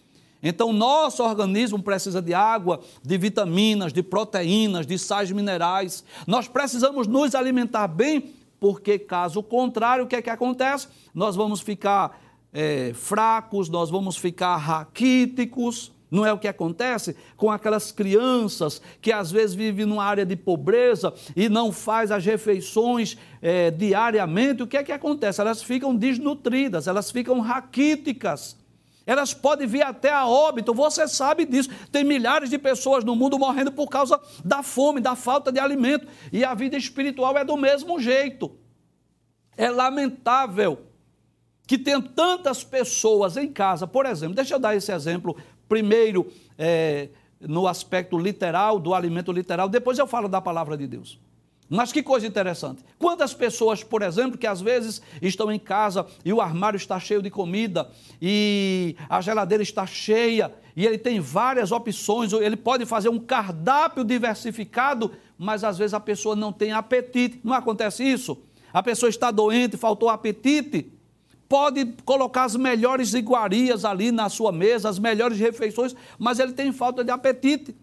Então, 0.43 0.73
nosso 0.73 1.23
organismo 1.23 1.83
precisa 1.83 2.23
de 2.23 2.33
água, 2.33 2.81
de 3.03 3.19
vitaminas, 3.19 3.93
de 3.93 4.03
proteínas, 4.03 4.87
de 4.87 4.99
sais 4.99 5.31
minerais. 5.31 6.03
Nós 6.27 6.49
precisamos 6.49 7.07
nos 7.07 7.35
alimentar 7.35 7.87
bem, 7.89 8.33
porque 8.59 8.99
caso 8.99 9.43
contrário, 9.43 10.05
o 10.05 10.07
que 10.07 10.17
é 10.17 10.23
que 10.23 10.31
acontece? 10.31 10.89
Nós 11.15 11.37
vamos 11.37 11.61
ficar 11.61 12.19
é, 12.55 12.95
fracos, 12.95 13.69
nós 13.69 13.91
vamos 13.91 14.17
ficar 14.17 14.57
raquíticos. 14.57 15.93
Não 16.11 16.25
é 16.25 16.33
o 16.33 16.39
que 16.39 16.47
acontece 16.47 17.17
com 17.37 17.51
aquelas 17.51 17.91
crianças 17.91 18.81
que 19.01 19.13
às 19.13 19.31
vezes 19.31 19.57
vivem 19.57 19.85
numa 19.87 20.05
área 20.05 20.25
de 20.25 20.37
pobreza 20.37 21.13
e 21.35 21.49
não 21.49 21.73
faz 21.73 22.11
as 22.13 22.25
refeições 22.25 23.17
é, 23.43 23.71
diariamente. 23.71 24.63
O 24.63 24.67
que 24.67 24.77
é 24.77 24.85
que 24.85 24.93
acontece? 24.93 25.41
Elas 25.41 25.63
ficam 25.63 25.95
desnutridas, 25.95 26.87
elas 26.87 27.11
ficam 27.11 27.41
raquíticas. 27.41 28.57
Elas 29.05 29.33
podem 29.33 29.69
vir 29.69 29.83
até 29.83 30.11
a 30.11 30.27
óbito, 30.27 30.75
você 30.75 31.07
sabe 31.07 31.45
disso. 31.45 31.71
Tem 31.93 32.03
milhares 32.03 32.51
de 32.51 32.59
pessoas 32.59 33.05
no 33.05 33.15
mundo 33.15 33.39
morrendo 33.39 33.71
por 33.71 33.89
causa 33.89 34.21
da 34.45 34.65
fome, 34.65 35.01
da 35.01 35.15
falta 35.15 35.53
de 35.53 35.61
alimento. 35.61 36.09
E 36.33 36.45
a 36.45 36.55
vida 36.55 36.77
espiritual 36.77 37.39
é 37.39 37.45
do 37.45 37.57
mesmo 37.57 38.01
jeito. 38.01 38.51
É 39.57 39.71
lamentável 39.71 40.87
que 41.67 41.77
tem 41.77 42.01
tantas 42.01 42.63
pessoas 42.63 43.37
em 43.37 43.49
casa, 43.53 43.87
por 43.87 44.07
exemplo, 44.07 44.37
deixa 44.37 44.55
eu 44.55 44.59
dar 44.59 44.77
esse 44.77 44.93
exemplo, 44.93 45.37
primeiro 45.69 46.31
é, 46.59 47.09
no 47.41 47.67
aspecto 47.67 48.19
literal, 48.19 48.79
do 48.79 48.95
alimento 48.95 49.33
literal, 49.33 49.69
depois 49.69 49.99
eu 49.99 50.07
falo 50.07 50.29
da 50.29 50.41
palavra 50.41 50.77
de 50.77 50.87
Deus. 50.87 51.19
Mas 51.69 51.91
que 51.91 52.03
coisa 52.03 52.27
interessante. 52.27 52.85
Quantas 52.99 53.35
pessoas, 53.35 53.83
por 53.83 54.03
exemplo, 54.03 54.39
que 54.39 54.47
às 54.47 54.61
vezes 54.61 55.03
estão 55.21 55.51
em 55.51 55.59
casa 55.59 56.07
e 56.25 56.33
o 56.33 56.41
armário 56.41 56.77
está 56.77 56.99
cheio 57.01 57.21
de 57.21 57.29
comida 57.29 57.91
e 58.23 58.95
a 59.09 59.21
geladeira 59.21 59.63
está 59.63 59.85
cheia 59.85 60.53
e 60.77 60.87
ele 60.87 60.99
tem 60.99 61.19
várias 61.19 61.73
opções, 61.73 62.33
ele 62.33 62.57
pode 62.57 62.87
fazer 62.87 63.09
um 63.09 63.19
cardápio 63.19 64.05
diversificado, 64.05 65.11
mas 65.37 65.65
às 65.65 65.77
vezes 65.77 65.95
a 65.95 66.01
pessoa 66.01 66.37
não 66.37 66.53
tem 66.53 66.71
apetite. 66.71 67.41
Não 67.43 67.55
acontece 67.55 68.05
isso? 68.05 68.39
A 68.73 68.83
pessoa 68.83 69.11
está 69.11 69.31
doente, 69.31 69.77
faltou 69.77 70.09
apetite. 70.09 70.93
Pode 71.49 71.85
colocar 72.05 72.45
as 72.45 72.57
melhores 72.57 73.15
iguarias 73.15 73.85
ali 73.85 74.11
na 74.11 74.29
sua 74.29 74.51
mesa, 74.51 74.89
as 74.89 74.99
melhores 74.99 75.39
refeições, 75.39 75.95
mas 76.19 76.39
ele 76.39 76.53
tem 76.53 76.73
falta 76.73 77.05
de 77.05 77.11
apetite. 77.11 77.77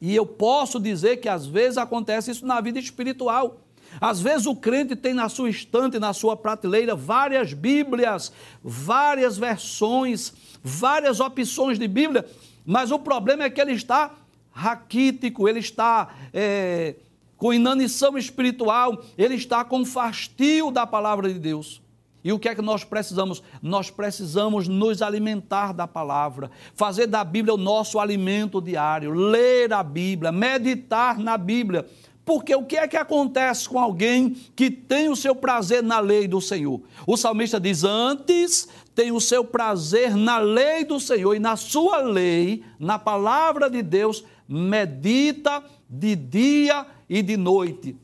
E 0.00 0.14
eu 0.14 0.26
posso 0.26 0.80
dizer 0.80 1.18
que 1.18 1.28
às 1.28 1.46
vezes 1.46 1.78
acontece 1.78 2.30
isso 2.30 2.46
na 2.46 2.60
vida 2.60 2.78
espiritual. 2.78 3.60
Às 4.00 4.20
vezes 4.20 4.46
o 4.46 4.56
crente 4.56 4.96
tem 4.96 5.12
na 5.12 5.28
sua 5.28 5.50
estante, 5.50 5.98
na 5.98 6.12
sua 6.12 6.36
prateleira, 6.36 6.94
várias 6.94 7.52
Bíblias, 7.52 8.32
várias 8.62 9.36
versões, 9.36 10.32
várias 10.62 11.20
opções 11.20 11.78
de 11.78 11.86
Bíblia, 11.86 12.26
mas 12.64 12.90
o 12.90 12.98
problema 12.98 13.44
é 13.44 13.50
que 13.50 13.60
ele 13.60 13.72
está 13.72 14.14
raquítico, 14.50 15.48
ele 15.48 15.60
está 15.60 16.14
é, 16.32 16.94
com 17.36 17.52
inanição 17.52 18.16
espiritual, 18.16 19.02
ele 19.16 19.34
está 19.34 19.64
com 19.64 19.84
fastio 19.84 20.70
da 20.70 20.86
palavra 20.86 21.32
de 21.32 21.38
Deus. 21.38 21.82
E 22.24 22.32
o 22.32 22.38
que 22.38 22.48
é 22.48 22.54
que 22.54 22.62
nós 22.62 22.84
precisamos? 22.84 23.42
Nós 23.60 23.90
precisamos 23.90 24.68
nos 24.68 25.02
alimentar 25.02 25.72
da 25.72 25.88
palavra, 25.88 26.50
fazer 26.74 27.06
da 27.06 27.24
Bíblia 27.24 27.54
o 27.54 27.58
nosso 27.58 27.98
alimento 27.98 28.60
diário, 28.60 29.12
ler 29.12 29.72
a 29.72 29.82
Bíblia, 29.82 30.30
meditar 30.30 31.18
na 31.18 31.36
Bíblia. 31.36 31.86
Porque 32.24 32.54
o 32.54 32.64
que 32.64 32.76
é 32.76 32.86
que 32.86 32.96
acontece 32.96 33.68
com 33.68 33.78
alguém 33.78 34.36
que 34.54 34.70
tem 34.70 35.08
o 35.08 35.16
seu 35.16 35.34
prazer 35.34 35.82
na 35.82 35.98
lei 35.98 36.28
do 36.28 36.40
Senhor? 36.40 36.80
O 37.04 37.16
salmista 37.16 37.58
diz: 37.58 37.82
Antes 37.82 38.68
tem 38.94 39.10
o 39.10 39.20
seu 39.20 39.44
prazer 39.44 40.14
na 40.16 40.38
lei 40.38 40.84
do 40.84 41.00
Senhor, 41.00 41.34
e 41.34 41.40
na 41.40 41.56
sua 41.56 41.98
lei, 41.98 42.62
na 42.78 42.96
palavra 42.98 43.68
de 43.68 43.82
Deus, 43.82 44.24
medita 44.48 45.64
de 45.90 46.14
dia 46.14 46.86
e 47.08 47.22
de 47.22 47.36
noite. 47.36 47.96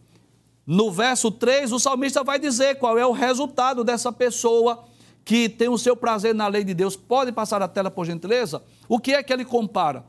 No 0.70 0.92
verso 0.92 1.30
3, 1.30 1.72
o 1.72 1.78
salmista 1.78 2.22
vai 2.22 2.38
dizer 2.38 2.74
qual 2.74 2.98
é 2.98 3.06
o 3.06 3.12
resultado 3.12 3.82
dessa 3.82 4.12
pessoa 4.12 4.84
que 5.24 5.48
tem 5.48 5.66
o 5.66 5.78
seu 5.78 5.96
prazer 5.96 6.34
na 6.34 6.46
lei 6.46 6.62
de 6.62 6.74
Deus. 6.74 6.94
Pode 6.94 7.32
passar 7.32 7.62
a 7.62 7.66
tela, 7.66 7.90
por 7.90 8.04
gentileza? 8.04 8.62
O 8.86 8.98
que 8.98 9.14
é 9.14 9.22
que 9.22 9.32
ele 9.32 9.46
compara? 9.46 10.04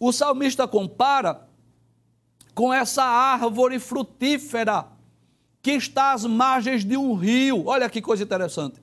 O 0.00 0.10
salmista 0.10 0.66
compara 0.66 1.46
com 2.56 2.74
essa 2.74 3.04
árvore 3.04 3.78
frutífera 3.78 4.88
que 5.62 5.70
está 5.70 6.12
às 6.12 6.24
margens 6.24 6.84
de 6.84 6.96
um 6.96 7.14
rio. 7.14 7.66
Olha 7.66 7.88
que 7.88 8.02
coisa 8.02 8.24
interessante. 8.24 8.82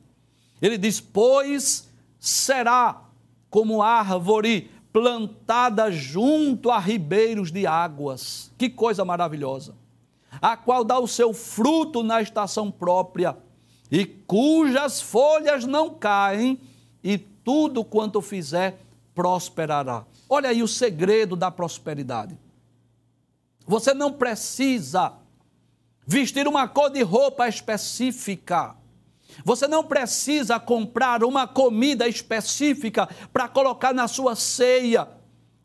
Ele 0.62 0.78
diz: 0.78 1.02
Pois 1.02 1.90
será 2.18 3.02
como 3.50 3.82
árvore 3.82 4.72
plantada 4.94 5.92
junto 5.92 6.72
a 6.72 6.80
ribeiros 6.80 7.52
de 7.52 7.68
águas. 7.68 8.50
Que 8.58 8.70
coisa 8.70 9.04
maravilhosa 9.04 9.83
a 10.44 10.58
qual 10.58 10.84
dá 10.84 11.00
o 11.00 11.08
seu 11.08 11.34
fruto 11.34 12.04
na 12.04 12.22
estação 12.22 12.70
própria, 12.70 13.38
e 13.90 14.06
cujas 14.06 15.02
folhas 15.02 15.64
não 15.64 15.90
caem, 15.90 16.60
e 17.02 17.18
tudo 17.18 17.82
quanto 17.82 18.22
fizer 18.22 18.78
prosperará. 19.16 20.04
Olha 20.28 20.50
aí 20.50 20.62
o 20.62 20.68
segredo 20.68 21.38
da 21.38 21.50
prosperidade. 21.50 22.38
Você 23.66 23.94
não 23.94 24.12
precisa 24.12 25.14
vestir 26.06 26.46
uma 26.46 26.68
cor 26.68 26.90
de 26.90 27.02
roupa 27.04 27.48
específica. 27.48 28.76
Você 29.46 29.66
não 29.66 29.82
precisa 29.82 30.60
comprar 30.60 31.24
uma 31.24 31.48
comida 31.48 32.06
específica 32.06 33.08
para 33.32 33.48
colocar 33.48 33.94
na 33.94 34.10
sua 34.10 34.36
ceia. 34.36 35.08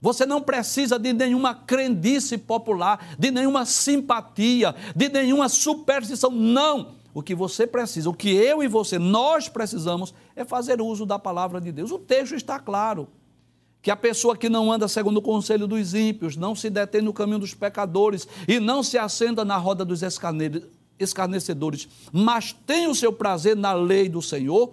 Você 0.01 0.25
não 0.25 0.41
precisa 0.41 0.99
de 0.99 1.13
nenhuma 1.13 1.55
crendice 1.55 2.39
popular, 2.39 3.15
de 3.19 3.31
nenhuma 3.31 3.65
simpatia, 3.65 4.75
de 4.95 5.09
nenhuma 5.09 5.49
superstição. 5.49 6.31
Não! 6.31 6.99
O 7.13 7.23
que 7.23 7.35
você 7.35 7.67
precisa, 7.67 8.09
o 8.09 8.15
que 8.15 8.29
eu 8.29 8.63
e 8.63 8.69
você, 8.69 8.97
nós 8.99 9.49
precisamos, 9.49 10.15
é 10.37 10.45
fazer 10.45 10.81
uso 10.81 11.05
da 11.05 11.19
palavra 11.19 11.61
de 11.61 11.73
Deus. 11.73 11.91
O 11.91 11.99
texto 11.99 12.37
está 12.37 12.61
claro. 12.61 13.09
Que 13.83 13.91
a 13.91 13.97
pessoa 13.97 14.37
que 14.37 14.49
não 14.49 14.71
anda 14.71 14.87
segundo 14.87 15.17
o 15.17 15.23
conselho 15.23 15.67
dos 15.67 15.95
ímpios, 15.95 16.37
não 16.37 16.55
se 16.55 16.69
detém 16.71 17.01
no 17.01 17.13
caminho 17.13 17.41
dos 17.41 17.55
pecadores 17.55 18.29
e 18.47 18.61
não 18.61 18.83
se 18.83 18.99
assenta 18.99 19.45
na 19.45 19.57
roda 19.57 19.85
dos 19.85 20.03
escarnecedores, 20.99 21.89
mas 22.13 22.53
tem 22.53 22.89
o 22.89 22.95
seu 22.95 23.13
prazer 23.13 23.57
na 23.57 23.73
lei 23.73 24.09
do 24.09 24.21
Senhor 24.21 24.73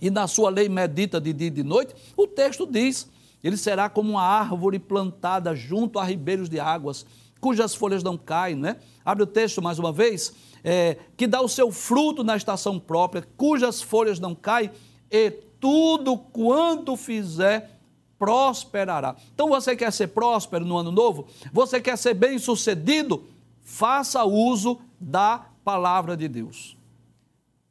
e 0.00 0.10
na 0.10 0.26
sua 0.26 0.50
lei 0.50 0.68
medita 0.68 1.20
de 1.20 1.32
dia 1.32 1.48
e 1.48 1.50
de 1.50 1.62
noite, 1.62 1.94
o 2.16 2.26
texto 2.26 2.66
diz 2.66 3.06
ele 3.42 3.56
será 3.56 3.88
como 3.88 4.10
uma 4.10 4.22
árvore 4.22 4.78
plantada 4.78 5.54
junto 5.54 5.98
a 5.98 6.04
ribeiros 6.04 6.48
de 6.48 6.60
águas, 6.60 7.06
cujas 7.40 7.74
folhas 7.74 8.02
não 8.02 8.18
caem, 8.18 8.56
né? 8.56 8.76
Abre 9.04 9.22
o 9.24 9.26
texto 9.26 9.62
mais 9.62 9.78
uma 9.78 9.92
vez. 9.92 10.32
É, 10.62 10.98
que 11.16 11.26
dá 11.26 11.40
o 11.40 11.48
seu 11.48 11.72
fruto 11.72 12.22
na 12.22 12.36
estação 12.36 12.78
própria, 12.78 13.26
cujas 13.34 13.80
folhas 13.80 14.20
não 14.20 14.34
caem, 14.34 14.70
e 15.10 15.30
tudo 15.58 16.18
quanto 16.18 16.96
fizer 16.96 17.80
prosperará. 18.18 19.16
Então 19.34 19.48
você 19.48 19.74
quer 19.74 19.90
ser 19.90 20.08
próspero 20.08 20.66
no 20.66 20.76
ano 20.76 20.92
novo? 20.92 21.26
Você 21.50 21.80
quer 21.80 21.96
ser 21.96 22.12
bem 22.12 22.38
sucedido? 22.38 23.24
Faça 23.62 24.22
uso 24.24 24.78
da 25.00 25.46
palavra 25.64 26.14
de 26.14 26.28
Deus. 26.28 26.76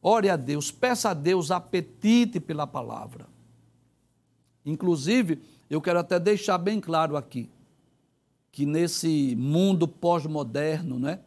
Ore 0.02 0.30
a 0.30 0.36
Deus, 0.36 0.72
peça 0.72 1.12
a 1.12 1.14
Deus 1.14 1.52
apetite 1.52 2.40
pela 2.40 2.66
palavra. 2.66 3.28
Inclusive, 4.66 5.40
eu 5.70 5.82
quero 5.82 6.00
até 6.00 6.20
deixar 6.20 6.58
bem 6.58 6.80
claro 6.80 7.16
aqui 7.16 7.50
que 8.52 8.66
nesse 8.66 9.36
mundo 9.38 9.88
pós-moderno, 9.88 11.00
né, 11.00 11.20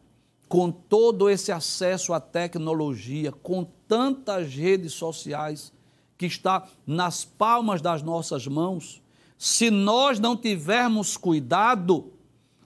com 0.47 0.69
todo 0.69 1.29
esse 1.29 1.51
acesso 1.51 2.13
à 2.13 2.19
tecnologia, 2.19 3.31
com 3.31 3.65
tantas 3.87 4.53
redes 4.53 4.93
sociais 4.93 5.73
que 6.17 6.25
está 6.25 6.67
nas 6.85 7.25
palmas 7.25 7.81
das 7.81 8.03
nossas 8.03 8.45
mãos, 8.45 9.01
se 9.37 9.69
nós 9.69 10.19
não 10.19 10.37
tivermos 10.37 11.17
cuidado, 11.17 12.13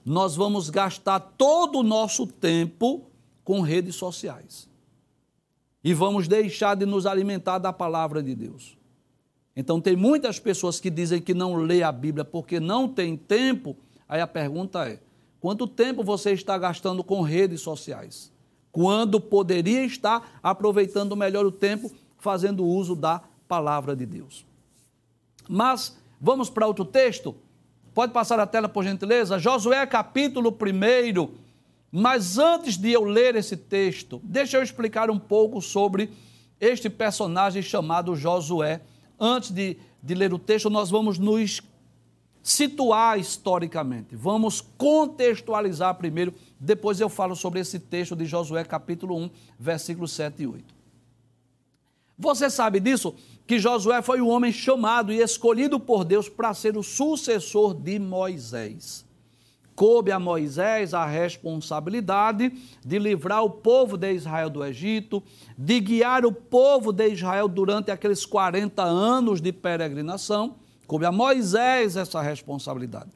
nós 0.04 0.36
vamos 0.36 0.70
gastar 0.70 1.18
todo 1.18 1.80
o 1.80 1.82
nosso 1.82 2.26
tempo 2.26 3.10
com 3.42 3.60
redes 3.60 3.96
sociais. 3.96 4.68
E 5.82 5.94
vamos 5.94 6.28
deixar 6.28 6.76
de 6.76 6.84
nos 6.86 7.06
alimentar 7.06 7.58
da 7.58 7.72
palavra 7.72 8.22
de 8.22 8.34
Deus. 8.34 8.77
Então, 9.60 9.80
tem 9.80 9.96
muitas 9.96 10.38
pessoas 10.38 10.78
que 10.78 10.88
dizem 10.88 11.20
que 11.20 11.34
não 11.34 11.56
lê 11.56 11.82
a 11.82 11.90
Bíblia 11.90 12.24
porque 12.24 12.60
não 12.60 12.86
tem 12.86 13.16
tempo. 13.16 13.76
Aí 14.08 14.20
a 14.20 14.26
pergunta 14.26 14.88
é: 14.88 15.00
quanto 15.40 15.66
tempo 15.66 16.04
você 16.04 16.30
está 16.30 16.56
gastando 16.56 17.02
com 17.02 17.22
redes 17.22 17.60
sociais? 17.60 18.32
Quando 18.70 19.20
poderia 19.20 19.84
estar 19.84 20.38
aproveitando 20.44 21.16
melhor 21.16 21.44
o 21.44 21.50
tempo 21.50 21.90
fazendo 22.18 22.64
uso 22.64 22.94
da 22.94 23.20
palavra 23.48 23.96
de 23.96 24.06
Deus. 24.06 24.46
Mas 25.48 25.98
vamos 26.20 26.48
para 26.48 26.68
outro 26.68 26.84
texto? 26.84 27.34
Pode 27.92 28.12
passar 28.12 28.38
a 28.38 28.46
tela, 28.46 28.68
por 28.68 28.84
gentileza? 28.84 29.40
Josué, 29.40 29.84
capítulo 29.86 30.50
1. 30.50 31.34
Mas 31.90 32.38
antes 32.38 32.76
de 32.76 32.92
eu 32.92 33.02
ler 33.02 33.34
esse 33.34 33.56
texto, 33.56 34.20
deixa 34.22 34.56
eu 34.56 34.62
explicar 34.62 35.10
um 35.10 35.18
pouco 35.18 35.60
sobre 35.60 36.12
este 36.60 36.88
personagem 36.88 37.60
chamado 37.60 38.14
Josué 38.14 38.82
antes 39.18 39.50
de, 39.50 39.76
de 40.02 40.14
ler 40.14 40.32
o 40.32 40.38
texto, 40.38 40.70
nós 40.70 40.90
vamos 40.90 41.18
nos 41.18 41.62
situar 42.42 43.18
historicamente. 43.18 44.14
Vamos 44.14 44.60
contextualizar 44.60 45.94
primeiro, 45.96 46.32
depois 46.58 47.00
eu 47.00 47.08
falo 47.08 47.34
sobre 47.34 47.60
esse 47.60 47.78
texto 47.78 48.16
de 48.16 48.24
Josué, 48.24 48.64
capítulo 48.64 49.16
1, 49.16 49.30
versículos 49.58 50.12
7 50.12 50.42
e 50.42 50.46
8. 50.46 50.74
Você 52.18 52.50
sabe 52.50 52.80
disso? 52.80 53.14
Que 53.46 53.58
Josué 53.58 54.02
foi 54.02 54.20
o 54.20 54.28
homem 54.28 54.52
chamado 54.52 55.12
e 55.12 55.20
escolhido 55.20 55.78
por 55.78 56.04
Deus 56.04 56.28
para 56.28 56.52
ser 56.52 56.76
o 56.76 56.82
sucessor 56.82 57.74
de 57.74 57.98
Moisés 57.98 59.07
coube 59.78 60.10
a 60.10 60.18
Moisés 60.18 60.92
a 60.92 61.06
responsabilidade 61.06 62.50
de 62.84 62.98
livrar 62.98 63.44
o 63.44 63.50
povo 63.50 63.96
de 63.96 64.12
Israel 64.12 64.50
do 64.50 64.64
Egito, 64.64 65.22
de 65.56 65.78
guiar 65.78 66.26
o 66.26 66.32
povo 66.32 66.92
de 66.92 67.08
Israel 67.10 67.46
durante 67.46 67.88
aqueles 67.88 68.26
40 68.26 68.82
anos 68.82 69.40
de 69.40 69.52
peregrinação. 69.52 70.56
Coube 70.84 71.06
a 71.06 71.12
Moisés 71.12 71.96
essa 71.96 72.20
responsabilidade. 72.20 73.10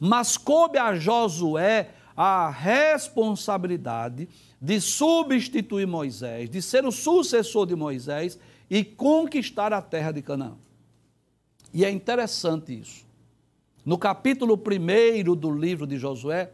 Mas 0.00 0.36
coube 0.36 0.78
a 0.78 0.96
Josué 0.96 1.90
a 2.16 2.50
responsabilidade 2.50 4.28
de 4.60 4.80
substituir 4.80 5.86
Moisés, 5.86 6.50
de 6.50 6.60
ser 6.60 6.84
o 6.84 6.90
sucessor 6.90 7.66
de 7.66 7.76
Moisés 7.76 8.36
e 8.68 8.82
conquistar 8.82 9.72
a 9.72 9.80
terra 9.80 10.10
de 10.10 10.22
Canaã. 10.22 10.56
E 11.72 11.84
é 11.84 11.90
interessante 11.90 12.80
isso. 12.80 13.08
No 13.84 13.96
capítulo 13.96 14.54
1 14.54 15.34
do 15.34 15.50
livro 15.50 15.86
de 15.86 15.98
Josué, 15.98 16.52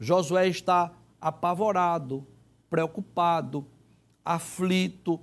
Josué 0.00 0.48
está 0.48 0.92
apavorado, 1.20 2.26
preocupado, 2.70 3.66
aflito, 4.24 5.20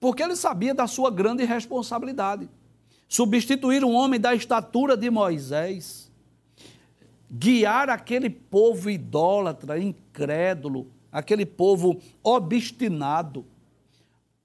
porque 0.00 0.22
ele 0.22 0.34
sabia 0.34 0.74
da 0.74 0.86
sua 0.86 1.10
grande 1.10 1.44
responsabilidade. 1.44 2.48
Substituir 3.08 3.84
um 3.84 3.94
homem 3.94 4.18
da 4.18 4.34
estatura 4.34 4.96
de 4.96 5.08
Moisés, 5.08 6.10
guiar 7.30 7.88
aquele 7.88 8.28
povo 8.28 8.90
idólatra, 8.90 9.78
incrédulo, 9.78 10.88
aquele 11.12 11.46
povo 11.46 12.00
obstinado, 12.22 13.46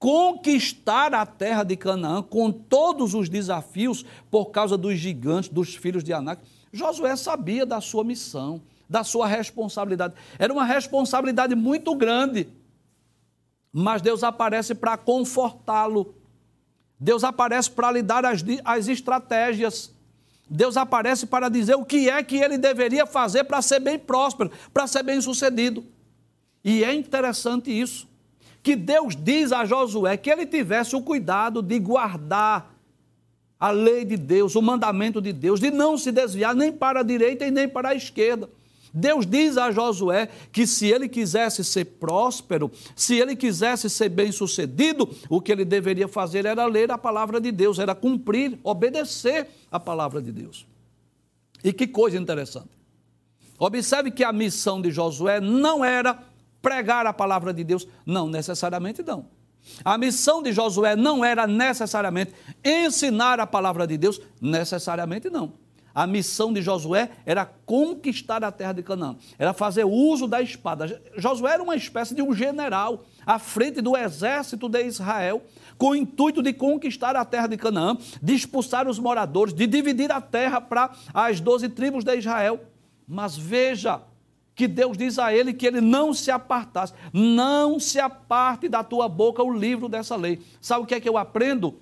conquistar 0.04 1.14
a 1.14 1.24
terra 1.24 1.64
de 1.64 1.78
Canaã 1.78 2.22
com 2.22 2.52
todos 2.52 3.14
os 3.14 3.26
desafios 3.26 4.04
por 4.30 4.50
causa 4.50 4.76
dos 4.76 4.98
gigantes, 4.98 5.48
dos 5.48 5.74
filhos 5.74 6.04
de 6.04 6.12
Anak. 6.12 6.42
Josué 6.70 7.16
sabia 7.16 7.64
da 7.64 7.80
sua 7.80 8.04
missão, 8.04 8.60
da 8.86 9.02
sua 9.02 9.26
responsabilidade. 9.26 10.12
Era 10.38 10.52
uma 10.52 10.66
responsabilidade 10.66 11.54
muito 11.54 11.94
grande. 11.94 12.46
Mas 13.72 14.02
Deus 14.02 14.22
aparece 14.22 14.74
para 14.74 14.98
confortá-lo. 14.98 16.14
Deus 17.00 17.24
aparece 17.24 17.70
para 17.70 17.90
lhe 17.92 18.02
dar 18.02 18.26
as, 18.26 18.44
as 18.62 18.88
estratégias. 18.88 19.90
Deus 20.50 20.76
aparece 20.76 21.24
para 21.24 21.48
dizer 21.48 21.76
o 21.76 21.84
que 21.84 22.10
é 22.10 22.22
que 22.22 22.36
ele 22.36 22.58
deveria 22.58 23.06
fazer 23.06 23.44
para 23.44 23.62
ser 23.62 23.80
bem 23.80 23.98
próspero, 23.98 24.50
para 24.70 24.86
ser 24.86 25.02
bem 25.02 25.18
sucedido. 25.18 25.82
E 26.62 26.84
é 26.84 26.92
interessante 26.92 27.70
isso 27.70 28.12
que 28.64 28.74
Deus 28.74 29.14
diz 29.14 29.52
a 29.52 29.66
Josué 29.66 30.16
que 30.16 30.30
ele 30.30 30.46
tivesse 30.46 30.96
o 30.96 31.02
cuidado 31.02 31.60
de 31.60 31.78
guardar 31.78 32.74
a 33.60 33.70
lei 33.70 34.06
de 34.06 34.16
Deus, 34.16 34.56
o 34.56 34.62
mandamento 34.62 35.20
de 35.20 35.34
Deus, 35.34 35.60
de 35.60 35.70
não 35.70 35.98
se 35.98 36.10
desviar 36.10 36.54
nem 36.54 36.72
para 36.72 37.00
a 37.00 37.02
direita 37.02 37.46
e 37.46 37.50
nem 37.50 37.68
para 37.68 37.90
a 37.90 37.94
esquerda. 37.94 38.48
Deus 38.92 39.26
diz 39.26 39.58
a 39.58 39.70
Josué 39.70 40.30
que 40.50 40.66
se 40.66 40.86
ele 40.86 41.10
quisesse 41.10 41.62
ser 41.62 41.84
próspero, 41.84 42.72
se 42.96 43.16
ele 43.16 43.36
quisesse 43.36 43.90
ser 43.90 44.08
bem-sucedido, 44.08 45.14
o 45.28 45.42
que 45.42 45.52
ele 45.52 45.66
deveria 45.66 46.08
fazer 46.08 46.46
era 46.46 46.64
ler 46.64 46.90
a 46.90 46.96
palavra 46.96 47.38
de 47.38 47.52
Deus, 47.52 47.78
era 47.78 47.94
cumprir, 47.94 48.58
obedecer 48.64 49.46
a 49.70 49.78
palavra 49.78 50.22
de 50.22 50.32
Deus. 50.32 50.66
E 51.62 51.70
que 51.70 51.86
coisa 51.86 52.16
interessante. 52.16 52.70
Observe 53.58 54.10
que 54.10 54.24
a 54.24 54.32
missão 54.32 54.80
de 54.80 54.90
Josué 54.90 55.38
não 55.38 55.84
era 55.84 56.18
pregar 56.64 57.06
a 57.06 57.12
palavra 57.12 57.52
de 57.52 57.62
Deus? 57.62 57.86
Não, 58.06 58.26
necessariamente 58.26 59.02
não. 59.02 59.26
A 59.84 59.96
missão 59.96 60.42
de 60.42 60.52
Josué 60.52 60.96
não 60.96 61.24
era 61.24 61.46
necessariamente 61.46 62.32
ensinar 62.64 63.38
a 63.38 63.46
palavra 63.46 63.86
de 63.86 63.96
Deus, 63.96 64.20
necessariamente 64.40 65.28
não. 65.30 65.52
A 65.94 66.08
missão 66.08 66.52
de 66.52 66.60
Josué 66.60 67.10
era 67.24 67.46
conquistar 67.46 68.42
a 68.42 68.50
terra 68.50 68.72
de 68.72 68.82
Canaã, 68.82 69.16
era 69.38 69.52
fazer 69.52 69.84
uso 69.84 70.26
da 70.26 70.42
espada. 70.42 71.00
Josué 71.16 71.52
era 71.52 71.62
uma 71.62 71.76
espécie 71.76 72.14
de 72.16 72.20
um 72.20 72.34
general 72.34 73.04
à 73.24 73.38
frente 73.38 73.80
do 73.80 73.96
exército 73.96 74.68
de 74.68 74.82
Israel, 74.82 75.42
com 75.78 75.90
o 75.90 75.96
intuito 75.96 76.42
de 76.42 76.52
conquistar 76.52 77.14
a 77.14 77.24
terra 77.24 77.46
de 77.46 77.56
Canaã, 77.56 77.96
de 78.20 78.34
expulsar 78.34 78.88
os 78.88 78.98
moradores, 78.98 79.54
de 79.54 79.66
dividir 79.66 80.10
a 80.10 80.20
terra 80.20 80.60
para 80.60 80.90
as 81.12 81.40
doze 81.40 81.68
tribos 81.68 82.02
de 82.02 82.16
Israel. 82.16 82.60
Mas 83.06 83.36
veja, 83.36 84.02
que 84.54 84.68
Deus 84.68 84.96
diz 84.96 85.18
a 85.18 85.34
ele 85.34 85.52
que 85.52 85.66
ele 85.66 85.80
não 85.80 86.14
se 86.14 86.30
apartasse. 86.30 86.92
Não 87.12 87.80
se 87.80 87.98
aparte 87.98 88.68
da 88.68 88.84
tua 88.84 89.08
boca 89.08 89.42
o 89.42 89.52
livro 89.52 89.88
dessa 89.88 90.16
lei. 90.16 90.40
Sabe 90.60 90.84
o 90.84 90.86
que 90.86 90.94
é 90.94 91.00
que 91.00 91.08
eu 91.08 91.18
aprendo? 91.18 91.74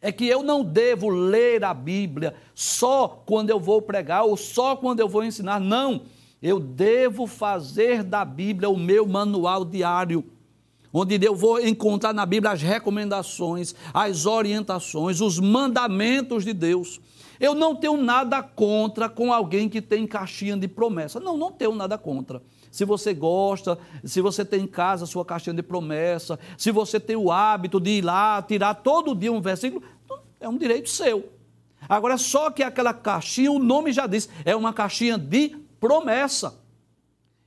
É 0.00 0.12
que 0.12 0.26
eu 0.26 0.42
não 0.42 0.62
devo 0.62 1.08
ler 1.08 1.64
a 1.64 1.74
Bíblia 1.74 2.34
só 2.54 3.22
quando 3.26 3.50
eu 3.50 3.58
vou 3.58 3.82
pregar 3.82 4.24
ou 4.24 4.36
só 4.36 4.76
quando 4.76 5.00
eu 5.00 5.08
vou 5.08 5.24
ensinar. 5.24 5.60
Não. 5.60 6.02
Eu 6.40 6.60
devo 6.60 7.26
fazer 7.26 8.04
da 8.04 8.24
Bíblia 8.24 8.68
o 8.68 8.76
meu 8.76 9.06
manual 9.06 9.64
diário 9.64 10.24
onde 10.92 11.18
eu 11.22 11.34
vou 11.34 11.60
encontrar 11.60 12.12
na 12.12 12.24
Bíblia 12.24 12.52
as 12.52 12.62
recomendações, 12.62 13.74
as 13.92 14.26
orientações, 14.26 15.20
os 15.20 15.38
mandamentos 15.38 16.44
de 16.44 16.52
Deus. 16.52 17.00
Eu 17.40 17.54
não 17.54 17.74
tenho 17.74 17.96
nada 17.96 18.42
contra 18.42 19.08
com 19.08 19.32
alguém 19.32 19.68
que 19.68 19.80
tem 19.80 20.06
caixinha 20.06 20.56
de 20.56 20.66
promessa. 20.66 21.20
Não, 21.20 21.36
não 21.36 21.52
tenho 21.52 21.74
nada 21.74 21.96
contra. 21.96 22.42
Se 22.70 22.84
você 22.84 23.14
gosta, 23.14 23.78
se 24.04 24.20
você 24.20 24.44
tem 24.44 24.62
em 24.62 24.66
casa 24.66 25.04
a 25.04 25.06
sua 25.06 25.24
caixinha 25.24 25.54
de 25.54 25.62
promessa, 25.62 26.38
se 26.56 26.70
você 26.70 27.00
tem 27.00 27.16
o 27.16 27.30
hábito 27.30 27.80
de 27.80 27.90
ir 27.90 28.04
lá, 28.04 28.42
tirar 28.42 28.74
todo 28.74 29.14
dia 29.14 29.32
um 29.32 29.40
versículo, 29.40 29.82
é 30.40 30.48
um 30.48 30.56
direito 30.56 30.88
seu. 30.88 31.28
Agora, 31.88 32.18
só 32.18 32.50
que 32.50 32.62
aquela 32.62 32.92
caixinha, 32.92 33.50
o 33.52 33.58
nome 33.58 33.92
já 33.92 34.06
diz, 34.06 34.28
é 34.44 34.54
uma 34.54 34.72
caixinha 34.72 35.16
de 35.16 35.56
promessa. 35.80 36.58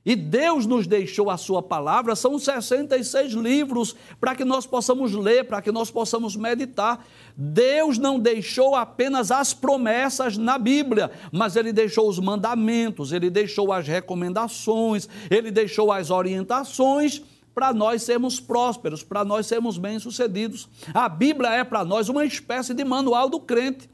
E 0.04 0.16
Deus 0.16 0.66
nos 0.66 0.86
deixou 0.86 1.30
a 1.30 1.36
sua 1.36 1.62
palavra, 1.62 2.16
são 2.16 2.36
66 2.36 3.34
livros 3.34 3.94
para 4.20 4.34
que 4.34 4.44
nós 4.44 4.66
possamos 4.66 5.14
ler, 5.14 5.44
para 5.44 5.62
que 5.62 5.70
nós 5.70 5.92
possamos 5.92 6.34
meditar. 6.34 7.06
Deus 7.36 7.98
não 7.98 8.18
deixou 8.18 8.74
apenas 8.74 9.30
as 9.30 9.54
promessas 9.54 10.36
na 10.36 10.58
Bíblia, 10.58 11.10
mas 11.30 11.54
ele 11.54 11.72
deixou 11.72 12.08
os 12.08 12.18
mandamentos, 12.18 13.12
ele 13.12 13.30
deixou 13.30 13.72
as 13.72 13.86
recomendações, 13.86 15.08
ele 15.30 15.52
deixou 15.52 15.92
as 15.92 16.10
orientações 16.10 17.22
para 17.54 17.72
nós 17.72 18.02
sermos 18.02 18.40
prósperos, 18.40 19.04
para 19.04 19.24
nós 19.24 19.46
sermos 19.46 19.78
bem-sucedidos. 19.78 20.68
A 20.92 21.08
Bíblia 21.08 21.50
é 21.50 21.62
para 21.62 21.84
nós 21.84 22.08
uma 22.08 22.24
espécie 22.24 22.74
de 22.74 22.84
manual 22.84 23.28
do 23.28 23.38
crente. 23.38 23.88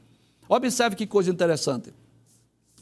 Observe 0.47 0.95
que 0.95 1.05
coisa 1.05 1.29
interessante. 1.29 1.93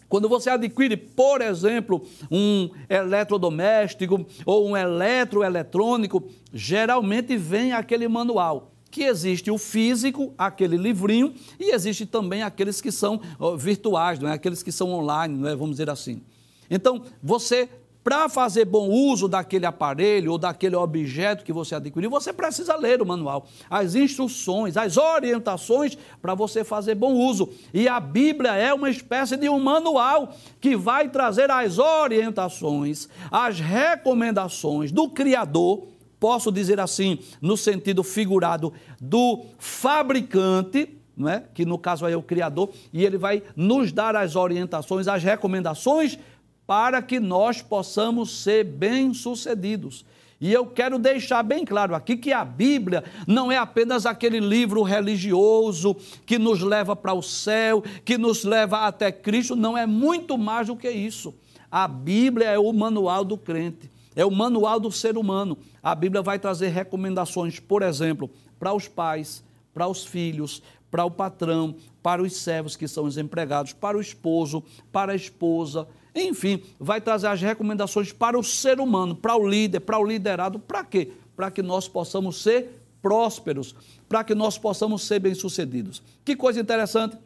Quando 0.10 0.30
você 0.30 0.50
adquire, 0.50 0.96
por 0.96 1.42
exemplo, 1.42 2.06
um 2.32 2.70
eletrodoméstico 2.90 4.26
ou 4.46 4.70
um 4.70 4.78
eletroeletrônico, 4.78 6.24
geralmente 6.54 7.36
vem 7.36 7.74
aquele 7.74 8.08
manual 8.08 8.72
que 8.90 9.04
existe 9.04 9.52
o 9.52 9.58
físico, 9.58 10.34
aquele 10.38 10.78
livrinho, 10.78 11.34
e 11.60 11.74
existe 11.74 12.06
também 12.06 12.42
aqueles 12.42 12.80
que 12.80 12.92
são 12.92 13.22
virtuais, 13.58 14.18
não 14.18 14.30
é? 14.30 14.34
aqueles 14.34 14.64
que 14.64 14.72
são 14.72 14.92
online, 14.92 15.38
não 15.38 15.50
é? 15.50 15.56
vamos 15.56 15.72
dizer 15.72 15.90
assim. 15.90 16.22
Então, 16.70 17.04
você 17.22 17.70
para 18.08 18.30
fazer 18.30 18.64
bom 18.64 18.88
uso 18.88 19.28
daquele 19.28 19.66
aparelho 19.66 20.32
ou 20.32 20.38
daquele 20.38 20.78
objeto 20.78 21.44
que 21.44 21.52
você 21.52 21.76
adquiriu, 21.76 22.10
você 22.10 22.32
precisa 22.32 22.74
ler 22.78 23.02
o 23.02 23.06
manual, 23.06 23.46
as 23.70 23.96
instruções, 23.96 24.78
as 24.78 24.96
orientações 24.96 25.98
para 26.22 26.34
você 26.34 26.64
fazer 26.64 26.96
bom 26.96 27.14
uso. 27.14 27.50
E 27.74 27.86
a 27.86 28.00
Bíblia 28.00 28.56
é 28.56 28.74
uma 28.74 28.90
espécie 28.90 29.36
de 29.36 29.50
um 29.50 29.60
manual 29.60 30.34
que 30.62 30.74
vai 30.74 31.10
trazer 31.10 31.52
as 31.52 31.80
orientações, 31.80 33.10
as 33.30 33.60
recomendações 33.60 34.90
do 34.90 35.10
Criador, 35.10 35.90
posso 36.18 36.50
dizer 36.50 36.80
assim, 36.80 37.20
no 37.42 37.58
sentido 37.58 38.06
figurado, 38.06 38.72
do 39.02 39.44
fabricante 39.60 40.94
não 41.18 41.28
é? 41.28 41.44
que 41.54 41.66
no 41.66 41.80
caso 41.80 42.06
é 42.06 42.16
o 42.16 42.22
Criador, 42.22 42.70
e 42.94 43.04
ele 43.04 43.18
vai 43.18 43.42
nos 43.56 43.92
dar 43.92 44.16
as 44.16 44.36
orientações, 44.36 45.08
as 45.08 45.24
recomendações 45.24 46.20
para 46.68 47.02
que 47.02 47.18
nós 47.18 47.62
possamos 47.62 48.44
ser 48.44 48.66
bem-sucedidos. 48.66 50.06
E 50.40 50.54
eu 50.54 50.68
quero 50.68 51.00
deixar 51.00 51.42
bem 51.42 51.66
claro 51.66 51.96
aqui 51.96 52.16
que 52.16 52.32
a 52.32 52.46
Bíblia 52.46 53.04
não 53.26 53.52
é 53.52 53.58
apenas 53.58 54.06
aquele 54.06 54.40
livro 54.40 54.84
religioso 54.84 55.96
que 56.26 56.38
nos 56.38 56.62
leva 56.62 56.96
para 56.96 57.14
o 57.14 57.24
céu, 57.24 57.82
que 58.06 58.18
nos 58.18 58.44
leva 58.44 58.86
até 58.86 59.12
Cristo, 59.12 59.56
não 59.56 59.76
é 59.76 59.88
muito 59.88 60.38
mais 60.38 60.68
do 60.68 60.76
que 60.76 60.92
isso. 60.92 61.34
A 61.72 61.88
Bíblia 61.88 62.50
é 62.50 62.60
o 62.60 62.72
manual 62.72 63.26
do 63.26 63.38
crente, 63.38 63.90
é 64.16 64.24
o 64.24 64.30
manual 64.30 64.80
do 64.80 64.92
ser 64.92 65.18
humano. 65.18 65.58
A 65.82 65.96
Bíblia 65.96 66.22
vai 66.22 66.38
trazer 66.38 66.68
recomendações, 66.68 67.60
por 67.60 67.82
exemplo, 67.82 68.30
para 68.60 68.74
os 68.74 68.88
pais, 68.88 69.44
para 69.74 69.88
os 69.88 70.06
filhos, 70.06 70.62
para 70.92 71.04
o 71.04 71.12
patrão, 71.12 71.76
para 72.04 72.22
os 72.22 72.36
servos 72.36 72.76
que 72.76 72.88
são 72.88 73.06
os 73.06 73.18
empregados, 73.18 73.74
para 73.74 73.98
o 73.98 74.02
esposo, 74.02 74.64
para 74.92 75.14
a 75.14 75.16
esposa 75.16 75.88
enfim, 76.22 76.64
vai 76.80 77.02
trazer 77.02 77.28
as 77.28 77.42
recomendações 77.42 78.12
para 78.12 78.38
o 78.38 78.44
ser 78.44 78.80
humano, 78.80 79.16
para 79.16 79.36
o 79.36 79.48
líder, 79.48 79.82
para 79.82 80.00
o 80.00 80.04
liderado. 80.04 80.60
Para 80.60 80.84
quê? 80.84 81.12
Para 81.36 81.52
que 81.52 81.62
nós 81.62 81.88
possamos 81.88 82.42
ser 82.42 82.82
prósperos, 83.02 83.76
para 84.10 84.24
que 84.24 84.34
nós 84.34 84.58
possamos 84.58 85.04
ser 85.04 85.20
bem-sucedidos. 85.20 86.02
Que 86.26 86.36
coisa 86.36 86.60
interessante. 86.60 87.18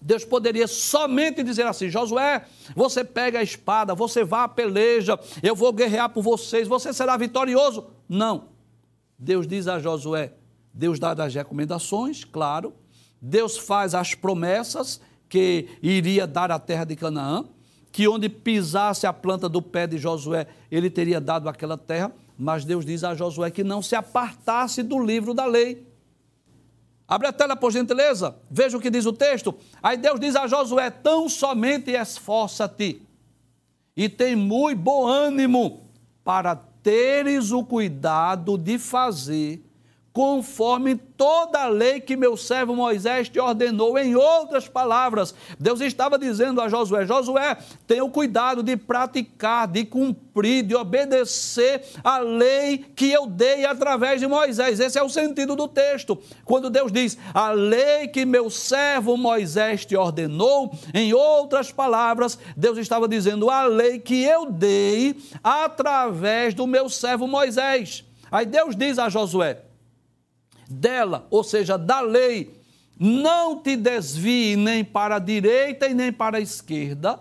Deus 0.00 0.24
poderia 0.24 0.66
somente 0.66 1.42
dizer 1.42 1.66
assim: 1.66 1.88
Josué, 1.88 2.46
você 2.74 3.02
pega 3.02 3.38
a 3.38 3.42
espada, 3.42 3.94
você 3.94 4.24
vá 4.24 4.44
à 4.44 4.48
peleja, 4.48 5.18
eu 5.42 5.54
vou 5.54 5.72
guerrear 5.72 6.10
por 6.10 6.22
vocês, 6.22 6.68
você 6.68 6.92
será 6.92 7.16
vitorioso. 7.16 7.86
Não. 8.08 8.48
Deus 9.18 9.46
diz 9.46 9.66
a 9.66 9.78
Josué, 9.78 10.34
Deus 10.72 10.98
dá 10.98 11.12
as 11.12 11.34
recomendações, 11.34 12.24
claro. 12.24 12.74
Deus 13.20 13.56
faz 13.56 13.94
as 13.94 14.14
promessas 14.14 15.00
que 15.28 15.68
iria 15.82 16.26
dar 16.26 16.52
a 16.52 16.58
terra 16.58 16.84
de 16.84 16.94
Canaã 16.94 17.44
que 17.96 18.06
onde 18.06 18.28
pisasse 18.28 19.06
a 19.06 19.12
planta 19.12 19.48
do 19.48 19.62
pé 19.62 19.86
de 19.86 19.96
Josué, 19.96 20.46
ele 20.70 20.90
teria 20.90 21.18
dado 21.18 21.48
aquela 21.48 21.78
terra, 21.78 22.12
mas 22.36 22.62
Deus 22.62 22.84
diz 22.84 23.02
a 23.02 23.14
Josué 23.14 23.50
que 23.50 23.64
não 23.64 23.80
se 23.80 23.96
apartasse 23.96 24.82
do 24.82 25.02
livro 25.02 25.32
da 25.32 25.46
lei. 25.46 25.86
Abre 27.08 27.28
a 27.28 27.32
tela, 27.32 27.56
por 27.56 27.72
gentileza. 27.72 28.36
Veja 28.50 28.76
o 28.76 28.80
que 28.82 28.90
diz 28.90 29.06
o 29.06 29.14
texto. 29.14 29.54
Aí 29.82 29.96
Deus 29.96 30.20
diz 30.20 30.36
a 30.36 30.46
Josué: 30.46 30.90
tão 30.90 31.26
somente 31.26 31.90
esforça-te 31.90 33.00
e 33.96 34.10
tem 34.10 34.36
muito 34.36 34.78
bom 34.78 35.06
ânimo 35.06 35.88
para 36.22 36.54
teres 36.54 37.50
o 37.50 37.64
cuidado 37.64 38.58
de 38.58 38.78
fazer 38.78 39.64
conforme 40.16 40.96
toda 40.96 41.64
a 41.64 41.68
lei 41.68 42.00
que 42.00 42.16
meu 42.16 42.38
servo 42.38 42.74
Moisés 42.74 43.28
te 43.28 43.38
ordenou. 43.38 43.98
Em 43.98 44.16
outras 44.16 44.66
palavras, 44.66 45.34
Deus 45.60 45.82
estava 45.82 46.18
dizendo 46.18 46.58
a 46.62 46.70
Josué: 46.70 47.04
Josué, 47.04 47.58
tenha 47.86 48.02
o 48.02 48.08
cuidado 48.08 48.62
de 48.62 48.78
praticar, 48.78 49.68
de 49.68 49.84
cumprir, 49.84 50.62
de 50.62 50.74
obedecer 50.74 51.82
a 52.02 52.16
lei 52.16 52.78
que 52.78 53.12
eu 53.12 53.26
dei 53.26 53.66
através 53.66 54.18
de 54.18 54.26
Moisés. 54.26 54.80
Esse 54.80 54.98
é 54.98 55.02
o 55.02 55.10
sentido 55.10 55.54
do 55.54 55.68
texto. 55.68 56.18
Quando 56.46 56.70
Deus 56.70 56.90
diz: 56.90 57.18
a 57.34 57.50
lei 57.50 58.08
que 58.08 58.24
meu 58.24 58.48
servo 58.48 59.18
Moisés 59.18 59.84
te 59.84 59.94
ordenou, 59.94 60.72
em 60.94 61.12
outras 61.12 61.70
palavras, 61.70 62.38
Deus 62.56 62.78
estava 62.78 63.06
dizendo 63.06 63.50
a 63.50 63.66
lei 63.66 63.98
que 63.98 64.24
eu 64.24 64.50
dei 64.50 65.14
através 65.44 66.54
do 66.54 66.66
meu 66.66 66.88
servo 66.88 67.26
Moisés. 67.26 68.02
Aí 68.30 68.46
Deus 68.46 68.74
diz 68.74 68.98
a 68.98 69.10
Josué: 69.10 69.65
dela, 70.68 71.26
ou 71.30 71.44
seja, 71.44 71.76
da 71.76 72.00
lei, 72.00 72.54
não 72.98 73.60
te 73.60 73.76
desvie 73.76 74.56
nem 74.56 74.84
para 74.84 75.16
a 75.16 75.20
direita 75.20 75.86
e 75.86 75.94
nem 75.94 76.12
para 76.12 76.38
a 76.38 76.40
esquerda, 76.40 77.20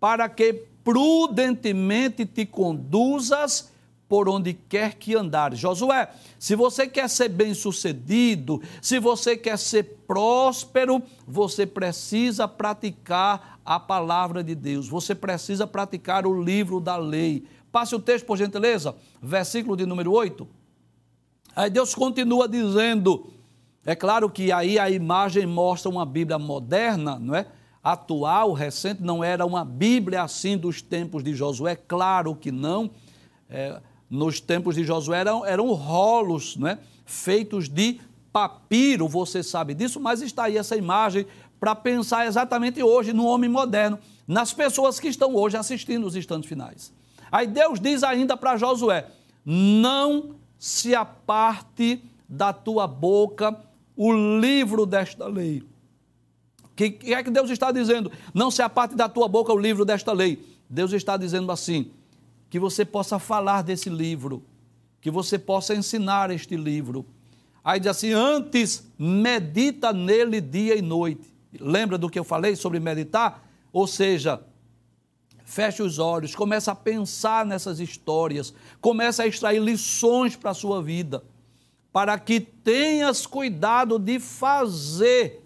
para 0.00 0.28
que 0.28 0.52
prudentemente 0.82 2.26
te 2.26 2.44
conduzas 2.44 3.70
por 4.08 4.28
onde 4.28 4.52
quer 4.52 4.96
que 4.96 5.14
andares. 5.14 5.58
Josué, 5.58 6.10
se 6.38 6.54
você 6.54 6.86
quer 6.86 7.08
ser 7.08 7.30
bem-sucedido, 7.30 8.60
se 8.82 8.98
você 8.98 9.36
quer 9.38 9.58
ser 9.58 9.84
próspero, 10.06 11.02
você 11.26 11.64
precisa 11.64 12.46
praticar 12.46 13.58
a 13.64 13.80
palavra 13.80 14.44
de 14.44 14.54
Deus. 14.54 14.86
Você 14.88 15.14
precisa 15.14 15.66
praticar 15.66 16.26
o 16.26 16.42
livro 16.42 16.78
da 16.78 16.96
lei. 16.96 17.46
Passe 17.70 17.94
o 17.94 18.00
texto, 18.00 18.26
por 18.26 18.36
gentileza, 18.36 18.94
versículo 19.22 19.76
de 19.76 19.86
número 19.86 20.12
8. 20.12 20.46
Aí 21.54 21.68
Deus 21.68 21.94
continua 21.94 22.48
dizendo, 22.48 23.30
é 23.84 23.94
claro 23.94 24.30
que 24.30 24.50
aí 24.50 24.78
a 24.78 24.90
imagem 24.90 25.46
mostra 25.46 25.90
uma 25.90 26.06
Bíblia 26.06 26.38
moderna, 26.38 27.18
não 27.18 27.34
é? 27.34 27.46
Atual, 27.82 28.52
recente, 28.52 29.02
não 29.02 29.24
era 29.24 29.44
uma 29.44 29.64
Bíblia 29.64 30.22
assim 30.22 30.56
dos 30.56 30.80
tempos 30.80 31.22
de 31.22 31.34
Josué, 31.34 31.76
claro 31.76 32.34
que 32.34 32.52
não. 32.52 32.90
É, 33.50 33.80
nos 34.08 34.40
tempos 34.40 34.76
de 34.76 34.84
Josué 34.84 35.20
eram, 35.20 35.44
eram 35.44 35.72
rolos, 35.72 36.56
não 36.56 36.68
é? 36.68 36.78
Feitos 37.04 37.68
de 37.68 38.00
papiro, 38.32 39.06
você 39.08 39.42
sabe 39.42 39.74
disso, 39.74 40.00
mas 40.00 40.22
está 40.22 40.44
aí 40.44 40.56
essa 40.56 40.76
imagem 40.76 41.26
para 41.60 41.74
pensar 41.74 42.26
exatamente 42.26 42.82
hoje 42.82 43.12
no 43.12 43.26
homem 43.26 43.50
moderno, 43.50 43.98
nas 44.26 44.52
pessoas 44.52 44.98
que 44.98 45.08
estão 45.08 45.34
hoje 45.34 45.56
assistindo 45.56 46.06
os 46.06 46.16
instantes 46.16 46.48
finais. 46.48 46.92
Aí 47.30 47.46
Deus 47.46 47.78
diz 47.78 48.02
ainda 48.02 48.36
para 48.36 48.56
Josué: 48.56 49.06
não 49.44 50.36
se 50.62 50.94
aparte 50.94 52.04
da 52.28 52.52
tua 52.52 52.86
boca 52.86 53.60
o 53.96 54.12
livro 54.38 54.86
desta 54.86 55.26
lei. 55.26 55.60
O 56.62 56.68
que, 56.76 56.88
que 56.88 57.12
é 57.12 57.20
que 57.20 57.32
Deus 57.32 57.50
está 57.50 57.72
dizendo? 57.72 58.12
Não 58.32 58.48
se 58.48 58.62
aparte 58.62 58.94
da 58.94 59.08
tua 59.08 59.26
boca 59.26 59.52
o 59.52 59.58
livro 59.58 59.84
desta 59.84 60.12
lei. 60.12 60.40
Deus 60.70 60.92
está 60.92 61.16
dizendo 61.16 61.50
assim: 61.50 61.90
que 62.48 62.60
você 62.60 62.84
possa 62.84 63.18
falar 63.18 63.62
desse 63.62 63.90
livro, 63.90 64.40
que 65.00 65.10
você 65.10 65.36
possa 65.36 65.74
ensinar 65.74 66.30
este 66.30 66.56
livro. 66.56 67.04
Aí 67.64 67.80
diz 67.80 67.88
assim: 67.88 68.12
antes 68.12 68.86
medita 68.96 69.92
nele 69.92 70.40
dia 70.40 70.76
e 70.76 70.80
noite. 70.80 71.34
Lembra 71.58 71.98
do 71.98 72.08
que 72.08 72.20
eu 72.20 72.24
falei 72.24 72.54
sobre 72.54 72.78
meditar? 72.78 73.44
Ou 73.72 73.88
seja, 73.88 74.40
feche 75.52 75.82
os 75.82 75.98
olhos, 75.98 76.34
comece 76.34 76.70
a 76.70 76.74
pensar 76.74 77.44
nessas 77.44 77.78
histórias, 77.78 78.54
comece 78.80 79.20
a 79.20 79.26
extrair 79.26 79.60
lições 79.60 80.34
para 80.34 80.52
a 80.52 80.54
sua 80.54 80.82
vida, 80.82 81.22
para 81.92 82.18
que 82.18 82.40
tenhas 82.40 83.26
cuidado 83.26 83.98
de 83.98 84.18
fazer 84.18 85.42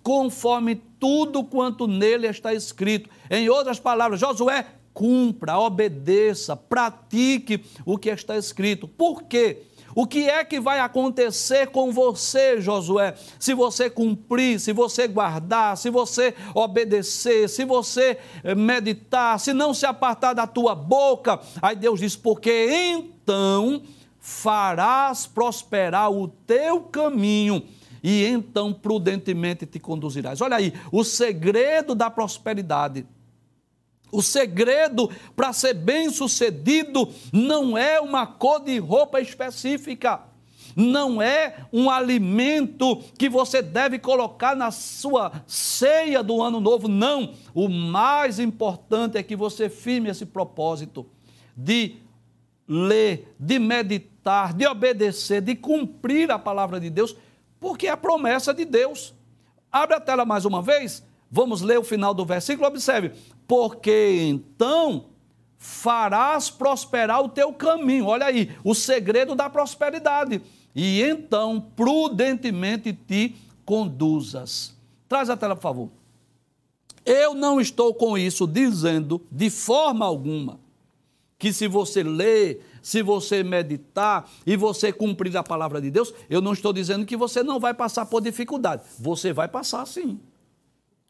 conforme 0.00 0.76
tudo 0.76 1.42
quanto 1.42 1.88
nele 1.88 2.28
está 2.28 2.54
escrito. 2.54 3.10
Em 3.28 3.48
outras 3.48 3.80
palavras, 3.80 4.20
Josué, 4.20 4.64
cumpra, 4.94 5.58
obedeça, 5.58 6.54
pratique 6.54 7.64
o 7.84 7.98
que 7.98 8.10
está 8.10 8.36
escrito. 8.36 8.86
Por 8.86 9.24
quê? 9.24 9.64
O 9.94 10.06
que 10.06 10.28
é 10.28 10.44
que 10.44 10.58
vai 10.58 10.80
acontecer 10.80 11.68
com 11.68 11.92
você, 11.92 12.60
Josué, 12.60 13.14
se 13.38 13.52
você 13.54 13.90
cumprir, 13.90 14.58
se 14.58 14.72
você 14.72 15.06
guardar, 15.06 15.76
se 15.76 15.90
você 15.90 16.34
obedecer, 16.54 17.48
se 17.48 17.64
você 17.64 18.18
eh, 18.42 18.54
meditar, 18.54 19.38
se 19.38 19.52
não 19.52 19.74
se 19.74 19.84
apartar 19.84 20.32
da 20.32 20.46
tua 20.46 20.74
boca? 20.74 21.40
Aí 21.60 21.76
Deus 21.76 22.00
diz: 22.00 22.16
porque 22.16 22.68
então 22.70 23.82
farás 24.18 25.26
prosperar 25.26 26.10
o 26.10 26.28
teu 26.28 26.80
caminho 26.80 27.62
e 28.02 28.24
então 28.24 28.72
prudentemente 28.72 29.66
te 29.66 29.78
conduzirás. 29.78 30.40
Olha 30.40 30.56
aí, 30.56 30.72
o 30.90 31.04
segredo 31.04 31.94
da 31.94 32.10
prosperidade 32.10 33.06
o 34.12 34.22
segredo 34.22 35.10
para 35.34 35.54
ser 35.54 35.72
bem-sucedido 35.72 37.08
não 37.32 37.76
é 37.76 37.98
uma 37.98 38.26
cor 38.26 38.60
de 38.60 38.78
roupa 38.78 39.20
específica, 39.20 40.20
não 40.76 41.20
é 41.20 41.66
um 41.72 41.90
alimento 41.90 43.02
que 43.18 43.28
você 43.28 43.62
deve 43.62 43.98
colocar 43.98 44.54
na 44.54 44.70
sua 44.70 45.42
ceia 45.46 46.22
do 46.22 46.42
ano 46.42 46.60
novo, 46.60 46.88
não. 46.88 47.34
O 47.54 47.68
mais 47.68 48.38
importante 48.38 49.16
é 49.16 49.22
que 49.22 49.34
você 49.34 49.68
firme 49.68 50.10
esse 50.10 50.26
propósito 50.26 51.06
de 51.56 51.96
ler, 52.68 53.34
de 53.38 53.58
meditar, 53.58 54.52
de 54.52 54.66
obedecer, 54.66 55.40
de 55.40 55.54
cumprir 55.54 56.30
a 56.30 56.38
palavra 56.38 56.78
de 56.78 56.90
Deus, 56.90 57.16
porque 57.58 57.86
é 57.86 57.90
a 57.90 57.96
promessa 57.96 58.52
de 58.52 58.64
Deus. 58.64 59.14
Abre 59.70 59.96
a 59.96 60.00
tela 60.00 60.24
mais 60.24 60.44
uma 60.44 60.60
vez. 60.62 61.02
Vamos 61.34 61.62
ler 61.62 61.78
o 61.78 61.82
final 61.82 62.12
do 62.12 62.26
versículo, 62.26 62.68
observe. 62.68 63.12
Porque 63.48 64.18
então 64.20 65.06
farás 65.56 66.50
prosperar 66.50 67.22
o 67.24 67.28
teu 67.30 67.54
caminho. 67.54 68.04
Olha 68.04 68.26
aí, 68.26 68.54
o 68.62 68.74
segredo 68.74 69.34
da 69.34 69.48
prosperidade. 69.48 70.42
E 70.74 71.00
então 71.00 71.58
prudentemente 71.74 72.92
te 72.92 73.34
conduzas. 73.64 74.76
Traz 75.08 75.30
a 75.30 75.36
tela, 75.36 75.56
por 75.56 75.62
favor. 75.62 75.88
Eu 77.02 77.32
não 77.32 77.58
estou 77.58 77.94
com 77.94 78.18
isso 78.18 78.46
dizendo 78.46 79.26
de 79.30 79.48
forma 79.48 80.04
alguma 80.04 80.60
que 81.38 81.50
se 81.50 81.66
você 81.66 82.02
ler, 82.02 82.64
se 82.82 83.02
você 83.02 83.42
meditar 83.42 84.30
e 84.46 84.54
você 84.54 84.92
cumprir 84.92 85.34
a 85.36 85.42
palavra 85.42 85.80
de 85.80 85.90
Deus, 85.90 86.12
eu 86.28 86.42
não 86.42 86.52
estou 86.52 86.74
dizendo 86.74 87.06
que 87.06 87.16
você 87.16 87.42
não 87.42 87.58
vai 87.58 87.72
passar 87.72 88.04
por 88.04 88.20
dificuldade. 88.20 88.82
Você 89.00 89.32
vai 89.32 89.48
passar 89.48 89.86
sim 89.86 90.20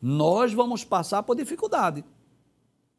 nós 0.03 0.53
vamos 0.53 0.83
passar 0.83 1.23
por 1.23 1.37
dificuldade. 1.37 2.05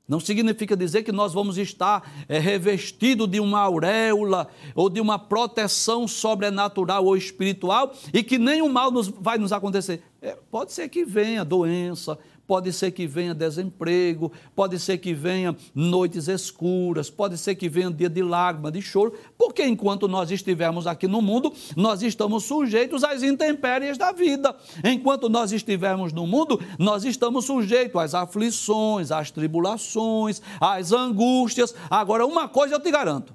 Não 0.08 0.20
significa 0.20 0.76
dizer 0.76 1.04
que 1.04 1.13
nós 1.13 1.34
vamos 1.34 1.58
estar 1.58 2.26
é, 2.28 2.38
revestido 2.38 3.26
de 3.26 3.39
uma 3.39 3.60
auréola 3.60 4.50
ou 4.76 4.89
de 4.89 5.00
uma 5.00 5.18
proteção 5.18 6.08
sobrenatural 6.08 7.06
ou 7.06 7.16
espiritual 7.16 7.94
e 8.13 8.22
que 8.22 8.38
nenhum 8.38 8.70
mal 8.70 8.91
nos, 8.91 9.08
vai 9.08 9.38
nos 9.38 9.54
acontecer. 9.54 10.04
É, 10.22 10.38
pode 10.51 10.74
ser 10.74 10.89
que 10.89 11.06
venha 11.06 11.45
doença, 11.45 12.18
pode 12.48 12.72
ser 12.74 12.91
que 12.91 13.08
venha 13.08 13.34
desemprego, 13.34 14.32
pode 14.56 14.80
ser 14.80 14.98
que 14.98 15.14
venha 15.14 15.56
noites 15.74 16.28
escuras, 16.28 17.10
pode 17.10 17.38
ser 17.38 17.56
que 17.56 17.70
venha 17.70 17.91
dia 17.91 18.10
de 18.10 18.22
lágrima, 18.22 18.72
de 18.72 18.82
choro, 18.82 19.14
porque 19.38 19.66
enquanto 19.66 20.08
nós 20.08 20.32
estivermos 20.32 20.88
aqui 20.88 21.08
no 21.08 21.22
mundo, 21.22 21.54
nós 21.76 22.02
estamos 22.02 22.44
sujeitos 22.44 23.04
às 23.04 23.24
intempéries 23.24 23.98
da 23.98 24.12
vida. 24.12 24.56
Enquanto 24.84 25.30
nós 25.30 25.52
estivermos 25.52 26.12
no 26.12 26.28
mundo, 26.28 26.60
nós 26.78 27.04
estamos 27.04 27.46
sujeitos 27.46 28.02
às 28.02 28.14
aflições, 28.14 29.12
às 29.12 29.32
tribulações, 29.32 30.41
às 30.60 30.91
angústias. 30.91 31.74
Agora, 31.89 32.26
uma 32.26 32.48
coisa 32.48 32.76
eu 32.76 32.80
te 32.80 32.91
garanto. 32.91 33.34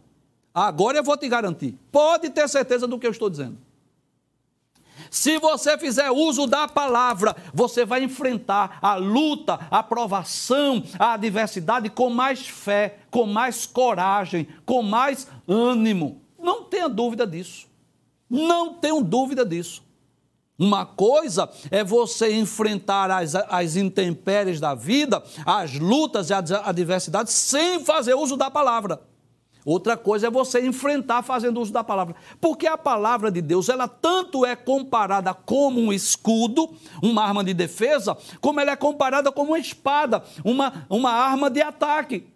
Agora 0.55 0.99
eu 0.99 1.05
vou 1.05 1.17
te 1.17 1.29
garantir. 1.29 1.77
Pode 1.93 2.31
ter 2.31 2.49
certeza 2.49 2.87
do 2.87 2.99
que 2.99 3.07
eu 3.07 3.11
estou 3.11 3.31
dizendo. 3.31 3.68
Se 5.11 5.39
você 5.39 5.77
fizer 5.79 6.11
uso 6.11 6.47
da 6.47 6.69
palavra, 6.69 7.37
você 7.53 7.85
vai 7.85 8.03
enfrentar 8.03 8.79
a 8.83 8.95
luta, 8.95 9.59
a 9.71 9.83
provação, 9.83 10.83
a 10.99 11.15
adversidade 11.15 11.89
com 11.91 12.11
mais 12.11 12.47
fé, 12.47 12.99
com 13.11 13.27
mais 13.27 13.67
coragem, 13.67 14.49
com 14.65 14.83
mais 14.83 15.29
ânimo. 15.47 16.21
Não 16.39 16.65
tenha 16.65 16.89
dúvida 16.89 17.27
disso. 17.27 17.67
Não 18.29 18.75
tenho 18.75 19.03
dúvida 19.03 19.45
disso. 19.45 19.83
Uma 20.59 20.85
coisa 20.85 21.49
é 21.71 21.85
você 21.85 22.35
enfrentar 22.35 23.11
as, 23.13 23.35
as 23.37 23.77
intempéries 23.77 24.59
da 24.59 24.75
vida, 24.75 25.23
as 25.47 25.75
lutas 25.75 26.31
e 26.31 26.35
as 26.35 26.51
adversidades, 26.51 27.33
sem 27.33 27.85
fazer 27.85 28.15
uso 28.15 28.37
da 28.37 28.51
palavra. 28.51 29.01
Outra 29.69 29.99
coisa 29.99 30.29
é 30.29 30.31
você 30.31 30.67
enfrentar 30.67 31.23
fazendo 31.23 31.61
uso 31.61 31.71
da 31.71 31.85
palavra. 31.85 32.17
Porque 32.41 32.67
a 32.67 32.79
palavra 32.79 33.31
de 33.31 33.43
Deus, 33.43 33.69
ela 33.69 33.87
tanto 33.87 34.47
é 34.47 34.57
comparada 34.57 35.35
como 35.35 35.79
um 35.79 35.93
escudo, 35.93 36.71
uma 37.03 37.23
arma 37.23 37.45
de 37.45 37.53
defesa, 37.53 38.17
como 38.41 38.61
ela 38.61 38.71
é 38.71 38.77
comparada 38.77 39.31
como 39.31 39.51
uma 39.51 39.59
espada, 39.59 40.25
uma, 40.43 40.87
uma 40.89 41.11
arma 41.11 41.51
de 41.51 41.61
ataque. 41.61 42.27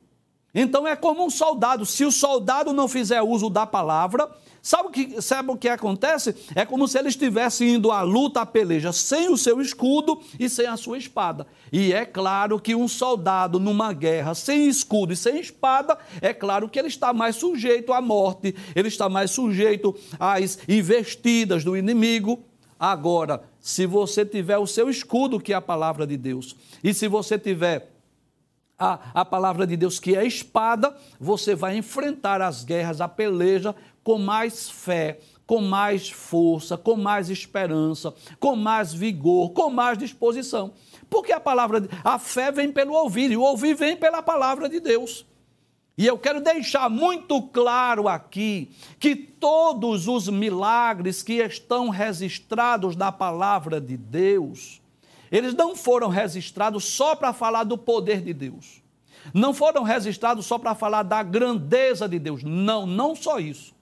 Então 0.54 0.86
é 0.86 0.94
como 0.94 1.24
um 1.24 1.30
soldado. 1.30 1.86
Se 1.86 2.04
o 2.04 2.12
soldado 2.12 2.72
não 2.72 2.88
fizer 2.88 3.22
uso 3.22 3.48
da 3.48 3.66
palavra, 3.66 4.28
Sabe 4.62 4.88
o, 4.88 4.90
que, 4.92 5.20
sabe 5.20 5.50
o 5.50 5.56
que 5.56 5.68
acontece? 5.68 6.36
É 6.54 6.64
como 6.64 6.86
se 6.86 6.96
ele 6.96 7.08
estivesse 7.08 7.68
indo 7.68 7.90
à 7.90 8.02
luta, 8.02 8.42
à 8.42 8.46
peleja, 8.46 8.92
sem 8.92 9.28
o 9.28 9.36
seu 9.36 9.60
escudo 9.60 10.20
e 10.38 10.48
sem 10.48 10.66
a 10.66 10.76
sua 10.76 10.96
espada. 10.96 11.48
E 11.72 11.92
é 11.92 12.06
claro 12.06 12.60
que 12.60 12.72
um 12.72 12.86
soldado 12.86 13.58
numa 13.58 13.92
guerra 13.92 14.36
sem 14.36 14.68
escudo 14.68 15.12
e 15.12 15.16
sem 15.16 15.40
espada, 15.40 15.98
é 16.20 16.32
claro 16.32 16.68
que 16.68 16.78
ele 16.78 16.86
está 16.86 17.12
mais 17.12 17.34
sujeito 17.34 17.92
à 17.92 18.00
morte, 18.00 18.54
ele 18.76 18.86
está 18.86 19.08
mais 19.08 19.32
sujeito 19.32 19.96
às 20.16 20.60
investidas 20.68 21.64
do 21.64 21.76
inimigo. 21.76 22.44
Agora, 22.78 23.42
se 23.60 23.84
você 23.84 24.24
tiver 24.24 24.58
o 24.58 24.66
seu 24.66 24.88
escudo, 24.88 25.40
que 25.40 25.52
é 25.52 25.56
a 25.56 25.60
palavra 25.60 26.06
de 26.06 26.16
Deus, 26.16 26.54
e 26.84 26.94
se 26.94 27.08
você 27.08 27.36
tiver 27.36 27.91
a, 28.82 28.98
a 29.14 29.24
palavra 29.24 29.64
de 29.64 29.76
Deus, 29.76 30.00
que 30.00 30.16
é 30.16 30.26
espada, 30.26 30.96
você 31.20 31.54
vai 31.54 31.76
enfrentar 31.76 32.42
as 32.42 32.64
guerras, 32.64 33.00
a 33.00 33.06
peleja 33.06 33.76
com 34.02 34.18
mais 34.18 34.68
fé, 34.68 35.20
com 35.46 35.60
mais 35.60 36.10
força, 36.10 36.76
com 36.76 36.96
mais 36.96 37.30
esperança, 37.30 38.12
com 38.40 38.56
mais 38.56 38.92
vigor, 38.92 39.52
com 39.52 39.70
mais 39.70 39.96
disposição. 39.96 40.72
Porque 41.08 41.30
a 41.30 41.38
palavra, 41.38 41.88
a 42.02 42.18
fé 42.18 42.50
vem 42.50 42.72
pelo 42.72 42.94
ouvir 42.94 43.30
e 43.30 43.36
o 43.36 43.42
ouvir 43.42 43.74
vem 43.74 43.96
pela 43.96 44.20
palavra 44.20 44.68
de 44.68 44.80
Deus. 44.80 45.24
E 45.96 46.04
eu 46.04 46.18
quero 46.18 46.40
deixar 46.40 46.90
muito 46.90 47.40
claro 47.40 48.08
aqui 48.08 48.70
que 48.98 49.14
todos 49.14 50.08
os 50.08 50.28
milagres 50.28 51.22
que 51.22 51.34
estão 51.34 51.88
registrados 51.88 52.96
na 52.96 53.12
palavra 53.12 53.80
de 53.80 53.96
Deus, 53.96 54.81
eles 55.32 55.54
não 55.54 55.74
foram 55.74 56.08
registrados 56.08 56.84
só 56.84 57.16
para 57.16 57.32
falar 57.32 57.64
do 57.64 57.78
poder 57.78 58.20
de 58.20 58.34
Deus. 58.34 58.82
Não 59.32 59.54
foram 59.54 59.82
registrados 59.82 60.44
só 60.46 60.58
para 60.58 60.74
falar 60.74 61.02
da 61.02 61.22
grandeza 61.22 62.08
de 62.08 62.18
Deus. 62.18 62.44
Não, 62.44 62.86
não 62.86 63.16
só 63.16 63.40
isso 63.40 63.72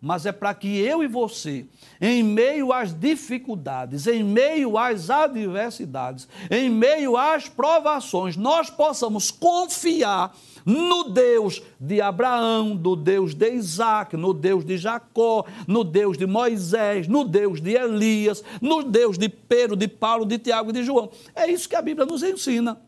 mas 0.00 0.24
é 0.24 0.32
para 0.32 0.54
que 0.54 0.78
eu 0.78 1.02
e 1.02 1.06
você, 1.06 1.66
em 2.00 2.22
meio 2.22 2.72
às 2.72 2.92
dificuldades, 2.92 4.06
em 4.06 4.24
meio 4.24 4.78
às 4.78 5.10
adversidades, 5.10 6.26
em 6.50 6.70
meio 6.70 7.16
às 7.16 7.48
provações, 7.48 8.36
nós 8.36 8.70
possamos 8.70 9.30
confiar 9.30 10.34
no 10.64 11.04
Deus 11.10 11.62
de 11.80 12.00
Abraão, 12.00 12.74
no 12.74 12.96
Deus 12.96 13.34
de 13.34 13.50
Isaac, 13.52 14.16
no 14.16 14.32
Deus 14.32 14.64
de 14.64 14.76
Jacó, 14.76 15.44
no 15.66 15.84
Deus 15.84 16.18
de 16.18 16.26
Moisés, 16.26 17.08
no 17.08 17.24
Deus 17.24 17.60
de 17.60 17.72
Elias, 17.72 18.42
no 18.60 18.82
Deus 18.82 19.16
de 19.16 19.28
Pedro, 19.28 19.76
de 19.76 19.88
Paulo, 19.88 20.24
de 20.26 20.38
Tiago 20.38 20.70
e 20.70 20.74
de 20.74 20.82
João. 20.82 21.10
É 21.34 21.50
isso 21.50 21.68
que 21.68 21.76
a 21.76 21.82
Bíblia 21.82 22.06
nos 22.06 22.22
ensina. 22.22 22.80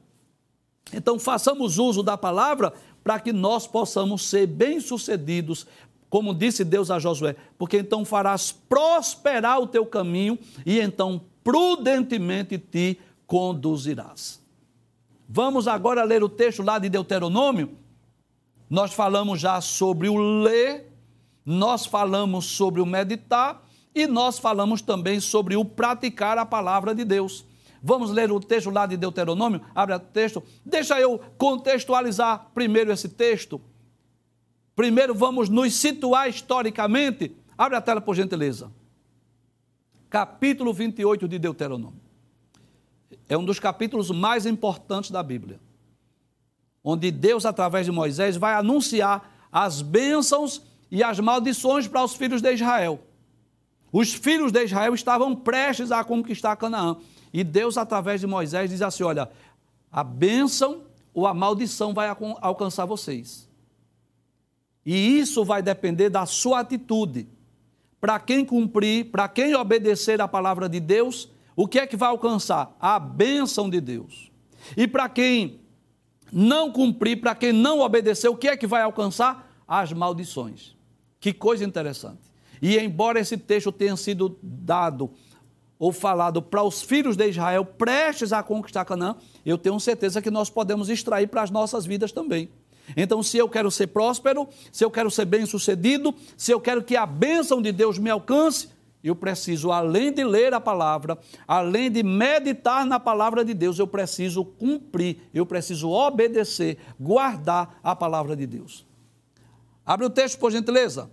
Então, 0.92 1.18
façamos 1.18 1.78
uso 1.78 2.02
da 2.02 2.18
palavra 2.18 2.72
para 3.02 3.18
que 3.18 3.32
nós 3.32 3.66
possamos 3.66 4.28
ser 4.28 4.46
bem-sucedidos, 4.46 5.66
como 6.08 6.34
disse 6.34 6.64
Deus 6.64 6.90
a 6.90 6.98
Josué, 6.98 7.34
porque 7.56 7.78
então 7.78 8.04
farás 8.04 8.52
prosperar 8.52 9.60
o 9.60 9.66
teu 9.66 9.86
caminho 9.86 10.38
e 10.64 10.78
então 10.78 11.20
prudentemente 11.42 12.58
te 12.58 12.98
conduzirás. 13.26 14.41
Vamos 15.34 15.66
agora 15.66 16.04
ler 16.04 16.22
o 16.22 16.28
texto 16.28 16.62
lá 16.62 16.78
de 16.78 16.90
Deuteronômio. 16.90 17.74
Nós 18.68 18.92
falamos 18.92 19.40
já 19.40 19.62
sobre 19.62 20.06
o 20.06 20.42
ler, 20.42 20.92
nós 21.42 21.86
falamos 21.86 22.44
sobre 22.44 22.82
o 22.82 22.86
meditar 22.86 23.66
e 23.94 24.06
nós 24.06 24.38
falamos 24.38 24.82
também 24.82 25.20
sobre 25.20 25.56
o 25.56 25.64
praticar 25.64 26.36
a 26.36 26.44
palavra 26.44 26.94
de 26.94 27.02
Deus. 27.02 27.46
Vamos 27.82 28.10
ler 28.10 28.30
o 28.30 28.38
texto 28.38 28.68
lá 28.68 28.84
de 28.84 28.94
Deuteronômio? 28.94 29.62
Abre 29.74 29.94
o 29.94 29.98
texto. 29.98 30.42
Deixa 30.66 31.00
eu 31.00 31.18
contextualizar 31.38 32.50
primeiro 32.52 32.92
esse 32.92 33.08
texto. 33.08 33.58
Primeiro 34.76 35.14
vamos 35.14 35.48
nos 35.48 35.72
situar 35.72 36.28
historicamente. 36.28 37.34
Abre 37.56 37.78
a 37.78 37.80
tela, 37.80 38.02
por 38.02 38.14
gentileza. 38.14 38.70
Capítulo 40.10 40.74
28 40.74 41.26
de 41.26 41.38
Deuteronômio. 41.38 42.01
É 43.28 43.36
um 43.36 43.44
dos 43.44 43.58
capítulos 43.58 44.10
mais 44.10 44.46
importantes 44.46 45.10
da 45.10 45.22
Bíblia. 45.22 45.60
Onde 46.84 47.10
Deus, 47.10 47.46
através 47.46 47.86
de 47.86 47.92
Moisés, 47.92 48.36
vai 48.36 48.54
anunciar 48.54 49.48
as 49.50 49.82
bênçãos 49.82 50.62
e 50.90 51.02
as 51.02 51.20
maldições 51.20 51.86
para 51.86 52.04
os 52.04 52.14
filhos 52.14 52.42
de 52.42 52.52
Israel. 52.52 53.00
Os 53.92 54.12
filhos 54.12 54.50
de 54.50 54.64
Israel 54.64 54.94
estavam 54.94 55.36
prestes 55.36 55.92
a 55.92 56.02
conquistar 56.02 56.56
Canaã. 56.56 56.96
E 57.32 57.44
Deus, 57.44 57.76
através 57.76 58.20
de 58.20 58.26
Moisés, 58.26 58.70
diz 58.70 58.82
assim: 58.82 59.02
Olha, 59.04 59.30
a 59.90 60.02
bênção 60.02 60.82
ou 61.14 61.26
a 61.26 61.34
maldição 61.34 61.92
vai 61.92 62.08
alcançar 62.40 62.86
vocês. 62.86 63.48
E 64.84 65.18
isso 65.18 65.44
vai 65.44 65.62
depender 65.62 66.08
da 66.08 66.26
sua 66.26 66.60
atitude. 66.60 67.28
Para 68.00 68.18
quem 68.18 68.44
cumprir, 68.44 69.10
para 69.10 69.28
quem 69.28 69.54
obedecer 69.54 70.20
a 70.20 70.26
palavra 70.26 70.68
de 70.68 70.80
Deus, 70.80 71.28
o 71.54 71.68
que 71.68 71.78
é 71.78 71.86
que 71.86 71.96
vai 71.96 72.08
alcançar? 72.08 72.76
A 72.80 72.98
bênção 72.98 73.68
de 73.68 73.80
Deus. 73.80 74.30
E 74.76 74.86
para 74.86 75.08
quem 75.08 75.60
não 76.32 76.72
cumprir, 76.72 77.20
para 77.20 77.34
quem 77.34 77.52
não 77.52 77.80
obedecer, 77.80 78.28
o 78.28 78.36
que 78.36 78.48
é 78.48 78.56
que 78.56 78.66
vai 78.66 78.82
alcançar? 78.82 79.50
As 79.66 79.92
maldições. 79.92 80.74
Que 81.20 81.32
coisa 81.32 81.64
interessante. 81.64 82.20
E 82.60 82.78
embora 82.78 83.20
esse 83.20 83.36
texto 83.36 83.72
tenha 83.72 83.96
sido 83.96 84.38
dado 84.42 85.10
ou 85.78 85.92
falado 85.92 86.40
para 86.40 86.62
os 86.62 86.80
filhos 86.80 87.16
de 87.16 87.28
Israel 87.28 87.64
prestes 87.64 88.32
a 88.32 88.42
conquistar 88.42 88.84
Canaã, 88.84 89.16
eu 89.44 89.58
tenho 89.58 89.78
certeza 89.80 90.22
que 90.22 90.30
nós 90.30 90.48
podemos 90.48 90.88
extrair 90.88 91.26
para 91.26 91.42
as 91.42 91.50
nossas 91.50 91.84
vidas 91.84 92.12
também. 92.12 92.48
Então, 92.96 93.22
se 93.22 93.36
eu 93.36 93.48
quero 93.48 93.70
ser 93.70 93.88
próspero, 93.88 94.48
se 94.70 94.84
eu 94.84 94.90
quero 94.90 95.10
ser 95.10 95.24
bem-sucedido, 95.24 96.14
se 96.36 96.52
eu 96.52 96.60
quero 96.60 96.82
que 96.82 96.96
a 96.96 97.06
bênção 97.06 97.60
de 97.60 97.72
Deus 97.72 97.98
me 97.98 98.10
alcance, 98.10 98.68
eu 99.02 99.16
preciso, 99.16 99.72
além 99.72 100.12
de 100.12 100.22
ler 100.22 100.54
a 100.54 100.60
palavra, 100.60 101.18
além 101.46 101.90
de 101.90 102.02
meditar 102.02 102.86
na 102.86 103.00
palavra 103.00 103.44
de 103.44 103.52
Deus, 103.52 103.78
eu 103.78 103.86
preciso 103.86 104.44
cumprir, 104.44 105.18
eu 105.34 105.44
preciso 105.44 105.90
obedecer, 105.90 106.78
guardar 107.00 107.78
a 107.82 107.96
palavra 107.96 108.36
de 108.36 108.46
Deus. 108.46 108.86
Abre 109.84 110.06
o 110.06 110.10
texto, 110.10 110.38
por 110.38 110.52
gentileza. 110.52 111.10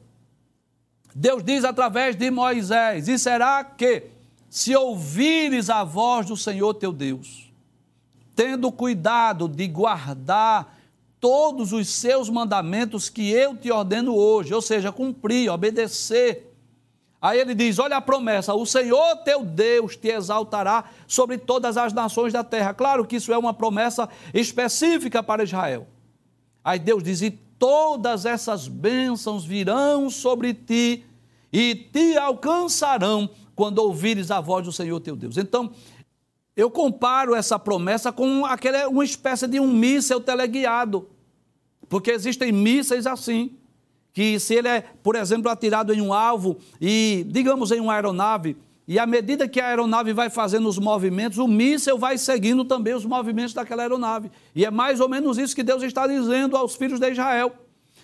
Deus 1.15 1.43
diz 1.43 1.65
através 1.65 2.15
de 2.15 2.29
Moisés: 2.29 3.07
E 3.07 3.17
será 3.17 3.63
que, 3.63 4.03
se 4.49 4.75
ouvires 4.75 5.69
a 5.69 5.83
voz 5.83 6.27
do 6.27 6.37
Senhor 6.37 6.73
teu 6.75 6.91
Deus, 6.91 7.51
tendo 8.35 8.71
cuidado 8.71 9.47
de 9.47 9.67
guardar 9.67 10.77
todos 11.19 11.73
os 11.73 11.89
seus 11.89 12.29
mandamentos 12.29 13.09
que 13.09 13.29
eu 13.29 13.55
te 13.55 13.71
ordeno 13.71 14.15
hoje, 14.15 14.53
ou 14.53 14.61
seja, 14.61 14.91
cumprir, 14.91 15.49
obedecer. 15.49 16.48
Aí 17.21 17.39
ele 17.39 17.53
diz: 17.53 17.79
Olha 17.79 17.97
a 17.97 18.01
promessa, 18.01 18.53
o 18.53 18.65
Senhor 18.65 19.17
teu 19.17 19.43
Deus 19.43 19.95
te 19.95 20.07
exaltará 20.07 20.85
sobre 21.07 21.37
todas 21.37 21.77
as 21.77 21.93
nações 21.93 22.31
da 22.31 22.43
terra. 22.43 22.73
Claro 22.73 23.05
que 23.05 23.17
isso 23.17 23.33
é 23.33 23.37
uma 23.37 23.53
promessa 23.53 24.07
específica 24.33 25.21
para 25.21 25.43
Israel. 25.43 25.87
Aí 26.63 26.79
Deus 26.79 27.03
diz: 27.03 27.21
E 27.21 27.31
todas 27.31 28.25
essas 28.25 28.67
bênçãos 28.67 29.45
virão 29.45 30.09
sobre 30.09 30.53
ti 30.53 31.05
e 31.51 31.75
te 31.75 32.17
alcançarão 32.17 33.29
quando 33.55 33.79
ouvires 33.79 34.31
a 34.31 34.39
voz 34.39 34.65
do 34.65 34.71
Senhor 34.71 34.99
teu 35.01 35.15
Deus. 35.17 35.37
Então, 35.37 35.71
eu 36.55 36.71
comparo 36.71 37.35
essa 37.35 37.59
promessa 37.59 38.11
com 38.11 38.45
aquela, 38.45 38.87
uma 38.87 39.03
espécie 39.03 39.47
de 39.47 39.59
um 39.59 39.67
míssel 39.67 40.21
teleguiado. 40.21 41.09
Porque 41.89 42.11
existem 42.11 42.51
mísseis 42.51 43.05
assim, 43.07 43.57
que 44.13 44.39
se 44.39 44.55
ele 44.55 44.67
é, 44.67 44.83
por 45.03 45.15
exemplo, 45.15 45.49
atirado 45.49 45.93
em 45.93 46.01
um 46.01 46.13
alvo 46.13 46.57
e, 46.79 47.25
digamos, 47.29 47.71
em 47.71 47.79
uma 47.79 47.93
aeronave, 47.93 48.57
e 48.87 48.97
à 48.97 49.05
medida 49.05 49.47
que 49.47 49.59
a 49.59 49.67
aeronave 49.67 50.13
vai 50.13 50.31
fazendo 50.31 50.67
os 50.67 50.79
movimentos, 50.79 51.37
o 51.37 51.47
míssel 51.47 51.95
vai 51.97 52.17
seguindo 52.17 52.65
também 52.65 52.95
os 52.95 53.05
movimentos 53.05 53.53
daquela 53.53 53.83
aeronave. 53.83 54.31
E 54.55 54.65
é 54.65 54.71
mais 54.71 54.99
ou 54.99 55.07
menos 55.07 55.37
isso 55.37 55.55
que 55.55 55.61
Deus 55.61 55.83
está 55.83 56.07
dizendo 56.07 56.57
aos 56.57 56.75
filhos 56.75 56.99
de 56.99 57.11
Israel 57.11 57.53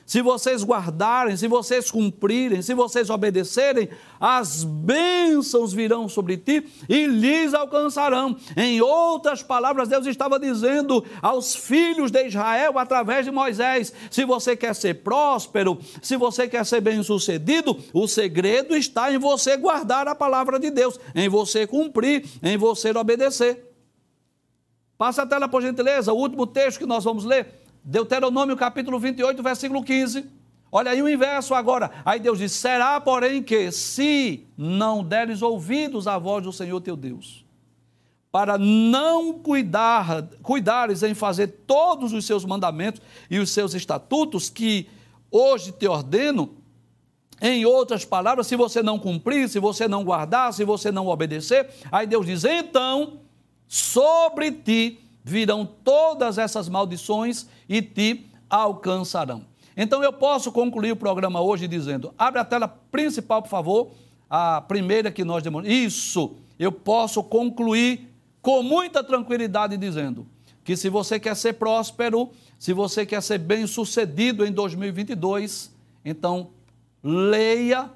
se 0.05 0.21
vocês 0.21 0.63
guardarem, 0.63 1.35
se 1.35 1.47
vocês 1.47 1.89
cumprirem, 1.89 2.61
se 2.61 2.75
vocês 2.75 3.09
obedecerem, 3.09 3.89
as 4.19 4.63
bênçãos 4.63 5.73
virão 5.73 6.07
sobre 6.07 6.37
ti 6.37 6.63
e 6.87 7.07
lhes 7.07 7.55
alcançarão. 7.55 8.37
Em 8.55 8.79
outras 8.81 9.41
palavras, 9.41 9.89
Deus 9.89 10.05
estava 10.05 10.39
dizendo 10.39 11.03
aos 11.23 11.55
filhos 11.55 12.11
de 12.11 12.27
Israel 12.27 12.77
através 12.77 13.25
de 13.25 13.31
Moisés: 13.31 13.91
se 14.11 14.23
você 14.23 14.55
quer 14.55 14.75
ser 14.75 15.01
próspero, 15.01 15.79
se 16.03 16.15
você 16.15 16.47
quer 16.47 16.63
ser 16.65 16.81
bem-sucedido, 16.81 17.75
o 17.91 18.07
segredo 18.07 18.75
está 18.75 19.11
em 19.11 19.17
você 19.17 19.57
guardar 19.57 20.07
a 20.07 20.13
palavra 20.13 20.59
de 20.59 20.69
Deus, 20.69 20.99
em 21.15 21.27
você 21.27 21.65
cumprir, 21.65 22.25
em 22.43 22.57
você 22.57 22.91
obedecer. 22.91 23.71
Passa 24.99 25.23
a 25.23 25.25
tela, 25.25 25.47
por 25.47 25.63
gentileza, 25.63 26.13
o 26.13 26.17
último 26.17 26.45
texto 26.45 26.77
que 26.77 26.85
nós 26.85 27.03
vamos 27.03 27.25
ler. 27.25 27.64
Deuteronômio 27.85 28.57
capítulo 28.57 28.99
28, 28.99 29.43
versículo 29.43 29.83
15. 29.83 30.25
Olha 30.71 30.89
aí 30.89 31.03
o 31.03 31.07
inverso 31.07 31.53
agora. 31.53 31.91
Aí 32.03 32.19
Deus 32.19 32.39
diz: 32.39 32.51
será, 32.51 32.99
porém, 32.99 33.43
que 33.43 33.71
se 33.71 34.43
não 34.57 35.03
deres 35.03 35.43
ouvidos 35.43 36.07
à 36.07 36.17
voz 36.17 36.43
do 36.43 36.51
Senhor 36.51 36.81
teu 36.81 36.95
Deus, 36.95 37.45
para 38.31 38.57
não 38.57 39.33
cuidar, 39.33 40.23
cuidares 40.41 41.03
em 41.03 41.13
fazer 41.13 41.47
todos 41.67 42.11
os 42.11 42.25
seus 42.25 42.43
mandamentos 42.43 43.03
e 43.29 43.37
os 43.37 43.51
seus 43.51 43.75
estatutos 43.75 44.49
que 44.49 44.89
hoje 45.29 45.71
te 45.71 45.87
ordeno, 45.87 46.57
em 47.39 47.65
outras 47.65 48.03
palavras, 48.03 48.47
se 48.47 48.55
você 48.55 48.81
não 48.81 48.97
cumprir, 48.97 49.47
se 49.47 49.59
você 49.59 49.87
não 49.87 50.03
guardar, 50.03 50.51
se 50.53 50.63
você 50.63 50.91
não 50.91 51.05
obedecer, 51.05 51.69
aí 51.91 52.07
Deus 52.07 52.25
diz: 52.25 52.45
então 52.45 53.19
sobre 53.67 54.51
ti 54.51 55.04
virão 55.25 55.65
todas 55.65 56.37
essas 56.37 56.69
maldições 56.69 57.47
e 57.67 57.81
te 57.81 58.27
alcançarão. 58.47 59.43
Então 59.75 60.03
eu 60.03 60.13
posso 60.13 60.51
concluir 60.51 60.91
o 60.91 60.95
programa 60.95 61.41
hoje 61.41 61.67
dizendo: 61.67 62.13
abre 62.15 62.39
a 62.39 62.45
tela 62.45 62.67
principal, 62.67 63.41
por 63.41 63.49
favor, 63.49 63.91
a 64.29 64.61
primeira 64.61 65.11
que 65.11 65.23
nós 65.23 65.41
demoramos. 65.41 65.73
Isso, 65.73 66.35
eu 66.59 66.71
posso 66.71 67.23
concluir 67.23 68.07
com 68.39 68.61
muita 68.61 69.03
tranquilidade 69.03 69.75
dizendo 69.75 70.27
que 70.63 70.77
se 70.77 70.89
você 70.89 71.19
quer 71.19 71.35
ser 71.35 71.53
próspero, 71.53 72.29
se 72.59 72.71
você 72.71 73.03
quer 73.05 73.21
ser 73.21 73.39
bem-sucedido 73.39 74.45
em 74.45 74.51
2022, 74.51 75.73
então 76.03 76.51
leia, 77.03 77.89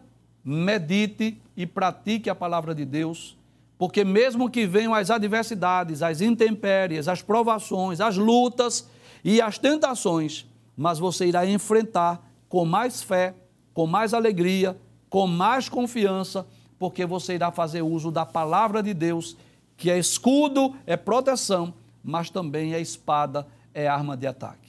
medite 0.43 1.39
e 1.55 1.65
pratique 1.65 2.29
a 2.29 2.35
palavra 2.35 2.73
de 2.73 2.85
Deus, 2.85 3.37
porque 3.79 4.03
mesmo 4.03 4.49
que 4.49 4.67
venham 4.67 4.93
as 4.93 5.09
adversidades, 5.09 6.03
as 6.03 6.19
intempéries, 6.19 7.07
as 7.07 7.21
provações, 7.21 8.01
as 8.01 8.17
lutas 8.17 8.85
e 9.23 9.41
as 9.41 9.57
tentações, 9.57 10.45
mas 10.75 10.99
você 10.99 11.27
irá 11.27 11.45
enfrentar 11.45 12.21
com 12.49 12.65
mais 12.65 13.01
fé, 13.01 13.33
com 13.73 13.87
mais 13.87 14.13
alegria, 14.13 14.77
com 15.09 15.25
mais 15.25 15.69
confiança, 15.69 16.45
porque 16.77 17.05
você 17.05 17.35
irá 17.35 17.53
fazer 17.53 17.81
uso 17.81 18.11
da 18.11 18.25
palavra 18.25 18.83
de 18.83 18.93
Deus, 18.93 19.37
que 19.77 19.89
é 19.89 19.97
escudo, 19.97 20.75
é 20.85 20.97
proteção, 20.97 21.73
mas 22.03 22.29
também 22.29 22.73
é 22.73 22.81
espada, 22.81 23.47
é 23.73 23.87
arma 23.87 24.17
de 24.17 24.27
ataque. 24.27 24.68